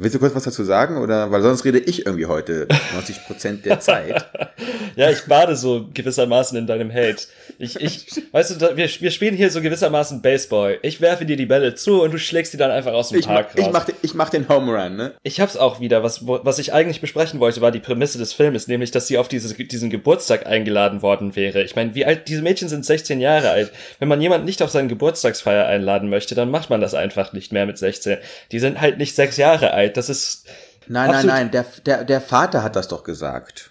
Willst 0.02 0.14
du 0.14 0.19
kurz 0.19 0.35
was 0.35 0.45
dazu 0.45 0.64
sagen? 0.64 0.97
Oder 0.99 1.30
weil 1.30 1.42
sonst 1.42 1.64
rede 1.64 1.78
ich 1.78 2.07
irgendwie 2.07 2.26
heute 2.26 2.66
90% 3.35 3.62
der 3.62 3.80
Zeit. 3.80 4.26
Ja, 4.97 5.11
ich 5.11 5.23
bade 5.26 5.57
so 5.57 5.87
gewissermaßen 5.92 6.57
in 6.57 6.66
deinem 6.66 6.90
Hate. 6.92 7.23
Ich, 7.59 7.76
ich, 7.80 8.07
weißt 8.33 8.61
du, 8.62 8.76
wir, 8.76 8.88
wir 8.88 9.11
spielen 9.11 9.37
hier 9.37 9.50
so 9.50 9.61
gewissermaßen 9.61 10.23
Baseball. 10.23 10.78
Ich 10.83 11.00
werfe 11.00 11.26
dir 11.26 11.37
die 11.37 11.47
Bälle 11.47 11.75
zu 11.75 12.02
und 12.02 12.12
du 12.12 12.19
schlägst 12.19 12.52
die 12.52 12.57
dann 12.57 12.71
einfach 12.71 12.92
aus 12.92 13.11
dem 13.11 13.19
Ich, 13.19 13.26
ma 13.26 13.35
Park 13.35 13.50
ich, 13.57 13.64
raus. 13.64 13.71
mach, 13.73 13.85
den- 13.85 13.95
ich 14.02 14.14
mach 14.14 14.30
den 14.30 14.49
Home 14.49 14.73
Run, 14.73 14.97
ne? 14.97 15.12
Ich 15.23 15.40
hab's 15.40 15.57
auch 15.57 15.80
wieder. 15.80 16.02
Was, 16.02 16.26
was 16.26 16.59
ich 16.59 16.73
eigentlich 16.73 17.00
besprechen 17.00 17.38
wollte, 17.40 17.61
war 17.61 17.71
die 17.71 17.80
Prämisse 17.80 18.19
des 18.19 18.33
Filmes, 18.33 18.69
nämlich, 18.69 18.90
dass 18.90 19.07
sie 19.07 19.19
auf 19.19 19.28
diese, 19.28 19.52
diesen 19.54 19.90
Geburtstag 19.90 20.47
eingeladen 20.47 21.02
worden 21.02 21.37
wäre. 21.37 21.62
Ich 21.62 21.76
meine, 21.76 21.95
wie 21.95 22.07
alt, 22.07 22.28
diese 22.28 22.42
Mädchen 22.42 22.69
sind 22.69 22.85
16 22.87 23.21
Jahre 23.21 23.50
alt. 23.50 23.71
Wenn 23.99 24.09
man 24.09 24.21
jemanden 24.21 24.47
nicht 24.47 24.62
auf 24.62 24.71
seinen 24.71 24.88
Geburtstagsfeier 24.88 25.66
einladen 25.66 26.09
möchte, 26.09 26.35
dann 26.35 26.50
macht 26.50 26.71
man 26.71 26.80
das 26.80 26.95
einfach 26.95 27.33
nicht 27.33 27.52
mehr 27.52 27.66
mit 27.66 27.76
16. 27.78 28.19
Die 28.52 28.59
sind 28.59 28.80
halt 28.80 28.99
nicht 28.99 29.14
sechs 29.14 29.37
Jahre 29.37 29.73
alt. 29.73 29.89
Das 29.97 30.09
ist, 30.09 30.47
Nein, 30.92 31.11
nein, 31.12 31.26
nein, 31.26 31.50
der, 31.52 31.64
der, 31.87 32.04
der 32.04 32.20
Vater 32.20 32.64
hat 32.64 32.75
das 32.75 32.88
doch 32.88 33.04
gesagt. 33.04 33.70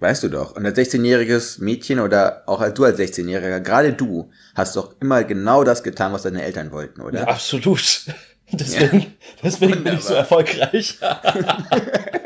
Weißt 0.00 0.24
du 0.24 0.28
doch. 0.28 0.56
Und 0.56 0.66
als 0.66 0.76
16-jähriges 0.76 1.62
Mädchen 1.62 2.00
oder 2.00 2.42
auch 2.46 2.60
als 2.60 2.74
du 2.74 2.84
als 2.84 2.98
16-Jähriger, 2.98 3.60
gerade 3.60 3.92
du, 3.92 4.32
hast 4.56 4.74
doch 4.74 4.96
immer 5.00 5.22
genau 5.22 5.62
das 5.62 5.84
getan, 5.84 6.12
was 6.12 6.22
deine 6.22 6.42
Eltern 6.42 6.72
wollten, 6.72 7.02
oder? 7.02 7.28
absolut. 7.28 8.02
Deswegen, 8.52 9.14
deswegen 9.44 9.84
bin 9.84 9.94
ich 9.94 10.02
so 10.02 10.14
erfolgreich. 10.14 10.98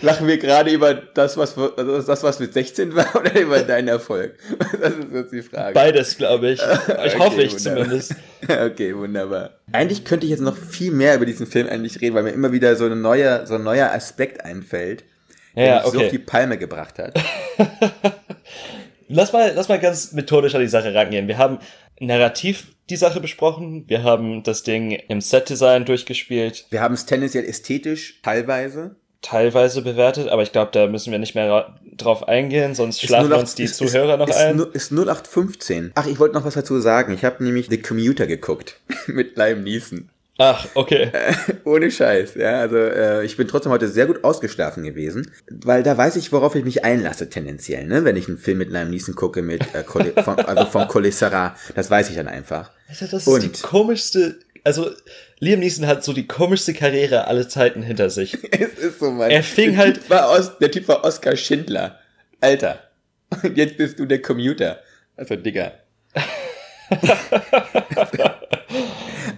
Lachen 0.00 0.26
wir 0.28 0.38
gerade 0.38 0.70
über 0.70 0.94
das, 0.94 1.36
was, 1.36 1.58
also 1.58 2.02
das, 2.02 2.22
was 2.22 2.38
mit 2.38 2.52
16 2.52 2.94
war 2.94 3.16
oder 3.16 3.38
über 3.40 3.58
deinen 3.60 3.88
Erfolg? 3.88 4.38
Das 4.80 4.92
ist 4.92 5.12
jetzt 5.12 5.32
die 5.32 5.42
Frage. 5.42 5.74
Beides, 5.74 6.16
glaube 6.16 6.50
ich. 6.50 6.60
Ich 6.88 7.14
Okay, 7.14 7.18
hoffe 7.18 7.42
ich 7.42 7.52
wunderbar. 7.54 7.84
zumindest. 7.84 8.14
Okay, 8.48 8.96
wunderbar. 8.96 9.50
Eigentlich 9.72 10.04
könnte 10.04 10.24
ich 10.26 10.30
jetzt 10.30 10.40
noch 10.40 10.56
viel 10.56 10.92
mehr 10.92 11.16
über 11.16 11.26
diesen 11.26 11.46
Film 11.46 11.68
eigentlich 11.68 12.00
reden, 12.00 12.14
weil 12.14 12.22
mir 12.22 12.30
immer 12.30 12.52
wieder 12.52 12.76
so 12.76 12.86
ein 12.86 13.00
neuer, 13.00 13.46
so 13.46 13.54
ein 13.56 13.64
neuer 13.64 13.90
Aspekt 13.92 14.44
einfällt, 14.44 15.04
der 15.56 15.64
Ja, 15.66 15.82
mich 15.82 15.92
so 15.92 16.00
auf 16.00 16.08
die 16.08 16.18
Palme 16.18 16.56
gebracht 16.58 16.98
hat. 16.98 17.14
Lass 19.08 19.32
mal, 19.32 19.52
lass 19.54 19.68
mal 19.68 19.78
ganz 19.80 20.12
methodisch 20.12 20.54
an 20.54 20.60
die 20.60 20.68
Sache 20.68 20.94
rangehen. 20.94 21.28
Wir 21.28 21.38
haben 21.38 21.58
narrativ 21.98 22.66
die 22.90 22.96
Sache 22.96 23.20
besprochen. 23.20 23.84
Wir 23.88 24.02
haben 24.02 24.42
das 24.42 24.62
Ding 24.62 24.92
im 24.92 25.20
Setdesign 25.20 25.84
durchgespielt, 25.84 26.66
Wir 26.70 26.80
haben 26.80 26.94
es 26.94 27.06
tendenziell 27.06 27.44
ästhetisch, 27.44 28.20
teilweise. 28.22 28.96
Teilweise 29.22 29.82
bewertet, 29.82 30.28
aber 30.28 30.42
ich 30.42 30.52
glaube, 30.52 30.70
da 30.72 30.86
müssen 30.86 31.10
wir 31.10 31.18
nicht 31.18 31.34
mehr 31.34 31.50
ra- 31.50 31.78
drauf 31.96 32.28
eingehen, 32.28 32.74
sonst 32.74 33.00
schlafen 33.02 33.32
08 33.32 33.40
uns 33.40 33.54
die 33.56 33.64
ist- 33.64 33.76
Zuhörer 33.76 34.14
ist, 34.14 34.18
noch 34.18 34.28
ist, 34.28 34.36
ein. 34.36 34.58
Ist 34.72 34.92
0815. 34.92 35.92
Ach, 35.94 36.06
ich 36.06 36.18
wollte 36.18 36.34
noch 36.34 36.44
was 36.44 36.54
dazu 36.54 36.78
sagen. 36.80 37.12
Ich 37.12 37.24
habe 37.24 37.42
nämlich 37.42 37.66
The 37.68 37.82
Commuter 37.82 38.26
geguckt. 38.26 38.80
mit 39.06 39.36
Liam 39.36 39.62
Neeson. 39.64 40.08
Ach, 40.40 40.68
okay. 40.74 41.10
Ohne 41.64 41.90
Scheiß, 41.90 42.36
ja. 42.36 42.60
Also 42.60 42.76
äh, 42.76 43.24
ich 43.24 43.36
bin 43.36 43.48
trotzdem 43.48 43.72
heute 43.72 43.88
sehr 43.88 44.06
gut 44.06 44.22
ausgeschlafen 44.22 44.84
gewesen, 44.84 45.32
weil 45.50 45.82
da 45.82 45.98
weiß 45.98 46.14
ich, 46.14 46.30
worauf 46.30 46.54
ich 46.54 46.62
mich 46.64 46.84
einlasse 46.84 47.28
tendenziell, 47.28 47.88
ne? 47.88 48.04
Wenn 48.04 48.14
ich 48.14 48.28
einen 48.28 48.38
Film 48.38 48.58
mit 48.58 48.70
Liam 48.70 48.88
Neeson 48.88 49.16
gucke, 49.16 49.42
mit 49.42 49.62
äh, 49.74 49.82
Cole, 49.82 50.12
von, 50.22 50.38
also 50.38 50.64
von 50.66 50.86
Collet 50.86 51.12
das 51.74 51.90
weiß 51.90 52.10
ich 52.10 52.14
dann 52.14 52.28
einfach. 52.28 52.70
Alter, 52.88 53.08
das 53.08 53.22
ist 53.22 53.26
Und? 53.26 53.42
die 53.58 53.62
komischste, 53.62 54.38
also 54.62 54.88
Liam 55.40 55.60
Neeson 55.60 55.86
hat 55.86 56.02
so 56.04 56.12
die 56.12 56.26
komischste 56.26 56.74
Karriere 56.74 57.26
aller 57.28 57.48
Zeiten 57.48 57.82
hinter 57.82 58.10
sich. 58.10 58.36
Es 58.52 58.74
ist 58.78 58.98
so, 58.98 59.10
Mann. 59.10 59.30
Er 59.30 59.42
fing 59.42 59.70
der 59.70 59.78
halt- 59.78 59.94
Typ 59.96 60.10
war 60.10 60.30
Os, 60.30 60.58
der 60.58 60.70
Typ 60.70 60.88
war 60.88 61.04
Oskar 61.04 61.36
Schindler. 61.36 61.98
Alter. 62.40 62.80
Und 63.42 63.56
jetzt 63.56 63.76
bist 63.76 63.98
du 63.98 64.06
der 64.06 64.22
Commuter. 64.22 64.80
Also, 65.16 65.36
Digga. 65.36 65.72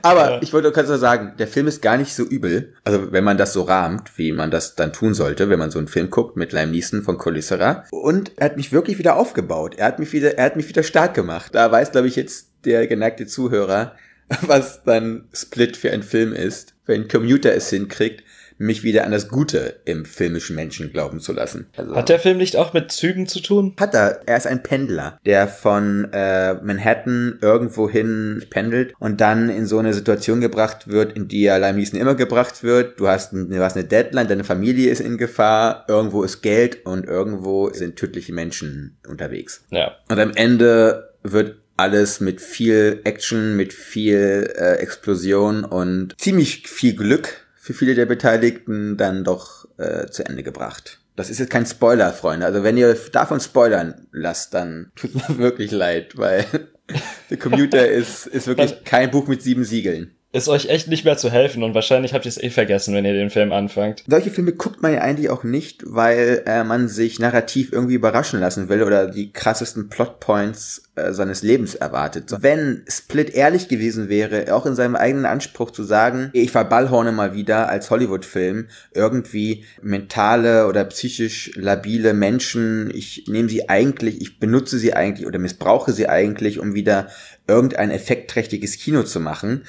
Aber 0.02 0.42
ich 0.42 0.52
wollte 0.52 0.72
ganz 0.72 0.88
nur 0.88 0.98
sagen, 0.98 1.34
der 1.38 1.48
Film 1.48 1.66
ist 1.66 1.82
gar 1.82 1.96
nicht 1.96 2.14
so 2.14 2.22
übel. 2.22 2.74
Also 2.84 3.12
wenn 3.12 3.24
man 3.24 3.36
das 3.36 3.52
so 3.52 3.62
rahmt, 3.62 4.16
wie 4.16 4.32
man 4.32 4.50
das 4.50 4.74
dann 4.76 4.92
tun 4.92 5.14
sollte, 5.14 5.50
wenn 5.50 5.58
man 5.58 5.70
so 5.70 5.78
einen 5.78 5.88
Film 5.88 6.10
guckt 6.10 6.36
mit 6.36 6.52
Liam 6.52 6.70
Neeson 6.70 7.02
von 7.02 7.18
Colissera. 7.18 7.84
Und 7.90 8.32
er 8.36 8.46
hat 8.46 8.56
mich 8.56 8.72
wirklich 8.72 8.98
wieder 8.98 9.16
aufgebaut. 9.16 9.74
Er 9.76 9.86
hat 9.86 9.98
mich 9.98 10.12
wieder, 10.12 10.38
er 10.38 10.44
hat 10.46 10.56
mich 10.56 10.68
wieder 10.68 10.82
stark 10.82 11.14
gemacht. 11.14 11.54
Da 11.54 11.70
weiß, 11.70 11.92
glaube 11.92 12.08
ich, 12.08 12.16
jetzt 12.16 12.48
der 12.64 12.86
geneigte 12.86 13.26
Zuhörer, 13.26 13.96
was 14.42 14.82
dann 14.84 15.28
Split 15.32 15.76
für 15.76 15.90
ein 15.90 16.02
Film 16.02 16.32
ist. 16.32 16.74
Wenn 16.86 17.08
Commuter 17.08 17.52
es 17.54 17.70
hinkriegt, 17.70 18.24
mich 18.60 18.82
wieder 18.82 19.04
an 19.06 19.12
das 19.12 19.28
Gute 19.28 19.80
im 19.86 20.04
filmischen 20.04 20.54
Menschen 20.54 20.92
glauben 20.92 21.18
zu 21.20 21.32
lassen. 21.32 21.68
Also, 21.78 21.96
Hat 21.96 22.10
der 22.10 22.20
Film 22.20 22.36
nicht 22.36 22.56
auch 22.56 22.74
mit 22.74 22.92
Zügen 22.92 23.26
zu 23.26 23.40
tun? 23.40 23.74
hat 23.80 23.94
er. 23.94 24.20
Er 24.26 24.36
ist 24.36 24.46
ein 24.46 24.62
Pendler, 24.62 25.18
der 25.24 25.48
von 25.48 26.08
äh, 26.12 26.54
Manhattan 26.54 27.38
irgendwohin 27.40 28.44
pendelt 28.50 28.92
und 28.98 29.22
dann 29.22 29.48
in 29.48 29.64
so 29.64 29.78
eine 29.78 29.94
Situation 29.94 30.42
gebracht 30.42 30.88
wird, 30.88 31.16
in 31.16 31.26
die 31.26 31.46
er 31.46 31.72
Neeson 31.72 31.98
immer 31.98 32.14
gebracht 32.14 32.62
wird. 32.62 33.00
Du 33.00 33.08
hast, 33.08 33.32
ein, 33.32 33.48
du 33.48 33.58
hast 33.60 33.76
eine 33.78 33.86
Deadline, 33.86 34.28
deine 34.28 34.44
Familie 34.44 34.90
ist 34.90 35.00
in 35.00 35.16
Gefahr, 35.16 35.86
irgendwo 35.88 36.22
ist 36.22 36.42
Geld 36.42 36.84
und 36.84 37.06
irgendwo 37.06 37.70
sind 37.70 37.96
tödliche 37.96 38.34
Menschen 38.34 38.98
unterwegs. 39.08 39.64
Ja. 39.70 39.92
Und 40.10 40.20
am 40.20 40.32
Ende 40.34 41.14
wird 41.22 41.59
alles 41.80 42.20
mit 42.20 42.40
viel 42.40 43.00
Action, 43.04 43.56
mit 43.56 43.72
viel 43.72 44.52
äh, 44.56 44.74
Explosion 44.74 45.64
und 45.64 46.14
ziemlich 46.18 46.68
viel 46.68 46.94
Glück 46.94 47.46
für 47.56 47.72
viele 47.72 47.94
der 47.94 48.06
Beteiligten 48.06 48.96
dann 48.96 49.24
doch 49.24 49.66
äh, 49.78 50.06
zu 50.08 50.24
Ende 50.24 50.42
gebracht. 50.42 51.00
Das 51.16 51.30
ist 51.30 51.38
jetzt 51.38 51.50
kein 51.50 51.66
Spoiler, 51.66 52.12
Freunde. 52.12 52.46
Also 52.46 52.62
wenn 52.62 52.76
ihr 52.76 52.94
davon 53.12 53.40
spoilern 53.40 54.06
lasst, 54.12 54.54
dann 54.54 54.92
tut 54.94 55.14
mir 55.14 55.22
wirklich 55.38 55.70
leid, 55.70 56.16
weil 56.16 56.44
The 57.30 57.36
Commuter 57.36 57.88
ist, 57.88 58.26
ist 58.26 58.46
wirklich 58.46 58.84
kein 58.84 59.10
Buch 59.10 59.26
mit 59.26 59.42
sieben 59.42 59.64
Siegeln. 59.64 60.14
Ist 60.32 60.48
euch 60.48 60.68
echt 60.68 60.86
nicht 60.86 61.04
mehr 61.04 61.16
zu 61.16 61.30
helfen 61.30 61.64
und 61.64 61.74
wahrscheinlich 61.74 62.14
habt 62.14 62.24
ihr 62.24 62.28
es 62.28 62.40
eh 62.40 62.50
vergessen, 62.50 62.94
wenn 62.94 63.04
ihr 63.04 63.14
den 63.14 63.30
Film 63.30 63.50
anfangt. 63.50 64.04
Solche 64.06 64.30
Filme 64.30 64.52
guckt 64.52 64.80
man 64.80 64.94
ja 64.94 65.00
eigentlich 65.00 65.28
auch 65.28 65.42
nicht, 65.42 65.82
weil 65.86 66.42
äh, 66.46 66.62
man 66.62 66.86
sich 66.86 67.18
narrativ 67.18 67.72
irgendwie 67.72 67.94
überraschen 67.94 68.38
lassen 68.38 68.68
will 68.68 68.84
oder 68.84 69.08
die 69.08 69.32
krassesten 69.32 69.88
Plotpoints 69.88 70.84
äh, 70.94 71.12
seines 71.12 71.42
Lebens 71.42 71.74
erwartet. 71.74 72.32
Wenn 72.40 72.84
Split 72.88 73.30
ehrlich 73.30 73.66
gewesen 73.66 74.08
wäre, 74.08 74.54
auch 74.54 74.66
in 74.66 74.76
seinem 74.76 74.94
eigenen 74.94 75.26
Anspruch 75.26 75.72
zu 75.72 75.82
sagen, 75.82 76.30
ich 76.32 76.52
verballhorne 76.52 77.10
mal 77.10 77.34
wieder 77.34 77.68
als 77.68 77.90
Hollywood-Film 77.90 78.68
irgendwie 78.94 79.64
mentale 79.82 80.68
oder 80.68 80.84
psychisch 80.84 81.50
labile 81.56 82.14
Menschen, 82.14 82.92
ich 82.94 83.24
nehme 83.26 83.48
sie 83.48 83.68
eigentlich, 83.68 84.20
ich 84.20 84.38
benutze 84.38 84.78
sie 84.78 84.94
eigentlich 84.94 85.26
oder 85.26 85.40
missbrauche 85.40 85.92
sie 85.92 86.08
eigentlich, 86.08 86.60
um 86.60 86.74
wieder 86.74 87.08
irgendein 87.48 87.90
effektträchtiges 87.90 88.78
Kino 88.78 89.02
zu 89.02 89.18
machen, 89.18 89.64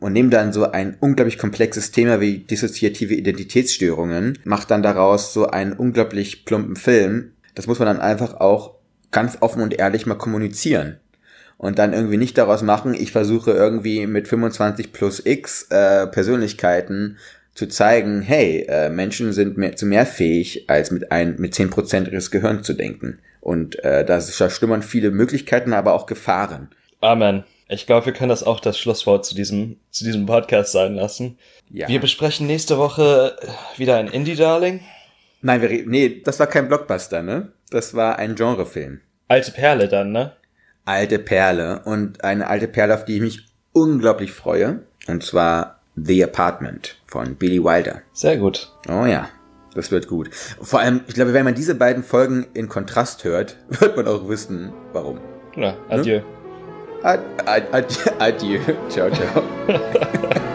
und 0.00 0.12
nehme 0.12 0.30
dann 0.30 0.52
so 0.52 0.70
ein 0.70 0.96
unglaublich 1.00 1.38
komplexes 1.38 1.90
Thema 1.90 2.20
wie 2.20 2.38
dissoziative 2.38 3.14
Identitätsstörungen, 3.14 4.38
macht 4.44 4.70
dann 4.70 4.82
daraus 4.82 5.32
so 5.32 5.46
einen 5.46 5.72
unglaublich 5.72 6.44
plumpen 6.44 6.76
Film. 6.76 7.32
Das 7.54 7.66
muss 7.66 7.78
man 7.78 7.86
dann 7.86 8.00
einfach 8.00 8.34
auch 8.34 8.74
ganz 9.10 9.38
offen 9.40 9.62
und 9.62 9.74
ehrlich 9.74 10.06
mal 10.06 10.16
kommunizieren. 10.16 10.98
Und 11.58 11.78
dann 11.78 11.94
irgendwie 11.94 12.18
nicht 12.18 12.36
daraus 12.36 12.62
machen, 12.62 12.92
ich 12.92 13.12
versuche 13.12 13.52
irgendwie 13.52 14.06
mit 14.06 14.28
25 14.28 14.92
plus 14.92 15.24
X 15.24 15.68
äh, 15.70 16.06
Persönlichkeiten 16.06 17.16
zu 17.54 17.66
zeigen, 17.66 18.20
hey, 18.20 18.66
äh, 18.68 18.90
Menschen 18.90 19.32
sind 19.32 19.56
mehr, 19.56 19.74
zu 19.74 19.86
mehr 19.86 20.04
fähig, 20.04 20.68
als 20.68 20.90
mit 20.90 21.10
ein, 21.10 21.36
mit 21.38 21.54
10% 21.54 22.10
ihres 22.10 22.30
Gehirns 22.30 22.66
zu 22.66 22.74
denken. 22.74 23.20
Und 23.40 23.82
äh, 23.82 24.04
da 24.04 24.20
schlummern 24.20 24.82
viele 24.82 25.10
Möglichkeiten, 25.10 25.72
aber 25.72 25.94
auch 25.94 26.04
Gefahren. 26.04 26.68
Amen. 27.00 27.44
Ich 27.68 27.86
glaube, 27.86 28.06
wir 28.06 28.12
können 28.12 28.28
das 28.28 28.44
auch 28.44 28.60
das 28.60 28.78
Schlusswort 28.78 29.24
zu 29.24 29.34
diesem, 29.34 29.78
zu 29.90 30.04
diesem 30.04 30.24
Podcast 30.26 30.72
sein 30.72 30.94
lassen. 30.94 31.38
Ja. 31.68 31.88
Wir 31.88 32.00
besprechen 32.00 32.46
nächste 32.46 32.78
Woche 32.78 33.36
wieder 33.76 33.96
ein 33.96 34.06
Indie-Darling. 34.08 34.80
Nein, 35.42 35.60
wir, 35.62 35.70
re- 35.70 35.84
nee, 35.86 36.22
das 36.24 36.38
war 36.38 36.46
kein 36.46 36.68
Blockbuster, 36.68 37.22
ne? 37.22 37.52
Das 37.70 37.94
war 37.94 38.18
ein 38.18 38.36
Genrefilm. 38.36 39.00
Alte 39.28 39.50
Perle 39.50 39.88
dann, 39.88 40.12
ne? 40.12 40.32
Alte 40.84 41.18
Perle 41.18 41.82
und 41.84 42.22
eine 42.22 42.46
alte 42.46 42.68
Perle, 42.68 42.94
auf 42.94 43.04
die 43.04 43.16
ich 43.16 43.20
mich 43.20 43.40
unglaublich 43.72 44.30
freue. 44.30 44.84
Und 45.08 45.24
zwar 45.24 45.80
The 45.96 46.22
Apartment 46.22 46.96
von 47.06 47.34
Billy 47.34 47.62
Wilder. 47.62 48.02
Sehr 48.12 48.36
gut. 48.36 48.70
Oh 48.88 49.04
ja, 49.06 49.28
das 49.74 49.90
wird 49.90 50.06
gut. 50.06 50.30
Vor 50.34 50.78
allem, 50.78 51.00
ich 51.08 51.14
glaube, 51.14 51.32
wenn 51.32 51.44
man 51.44 51.54
diese 51.56 51.74
beiden 51.74 52.04
Folgen 52.04 52.46
in 52.54 52.68
Kontrast 52.68 53.24
hört, 53.24 53.56
wird 53.68 53.96
man 53.96 54.06
auch 54.06 54.28
wissen, 54.28 54.72
warum. 54.92 55.18
Na, 55.56 55.76
adieu. 55.88 56.20
Ad, 57.04 57.20
ad, 57.46 57.68
ad, 57.72 57.92
adieu. 58.20 58.60
Ciao, 58.90 59.10
ciao. 59.16 60.46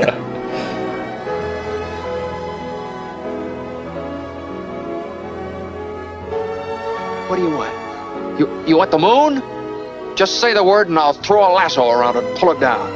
What 7.30 7.38
do 7.38 7.44
you 7.44 7.56
want? 7.56 8.40
You, 8.40 8.66
you 8.68 8.78
want 8.78 8.92
the 8.92 8.98
moon? 9.00 9.42
Just 10.18 10.42
say 10.42 10.54
the 10.54 10.64
word 10.64 10.90
and 10.90 11.00
I'll 11.00 11.14
throw 11.14 11.48
a 11.48 11.52
lasso 11.54 11.90
around 11.90 12.18
it 12.18 12.24
and 12.26 12.38
pull 12.38 12.52
it 12.52 12.60
down. 12.60 12.92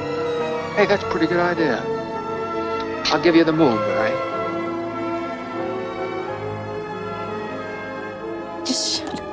Hey, 0.76 0.86
that's 0.86 1.04
a 1.04 1.10
pretty 1.10 1.28
good 1.28 1.40
idea. 1.40 1.82
I'll 3.06 3.22
give 3.24 3.36
you 3.36 3.46
the 3.46 3.54
moon, 3.54 3.78
all 3.78 3.96
right? 3.96 4.22
Just 8.66 9.00
shut 9.00 9.20
up. 9.22 9.24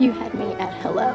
You 0.00 0.12
had 0.12 0.34
me 0.34 0.52
at 0.54 0.74
hello. 0.82 1.14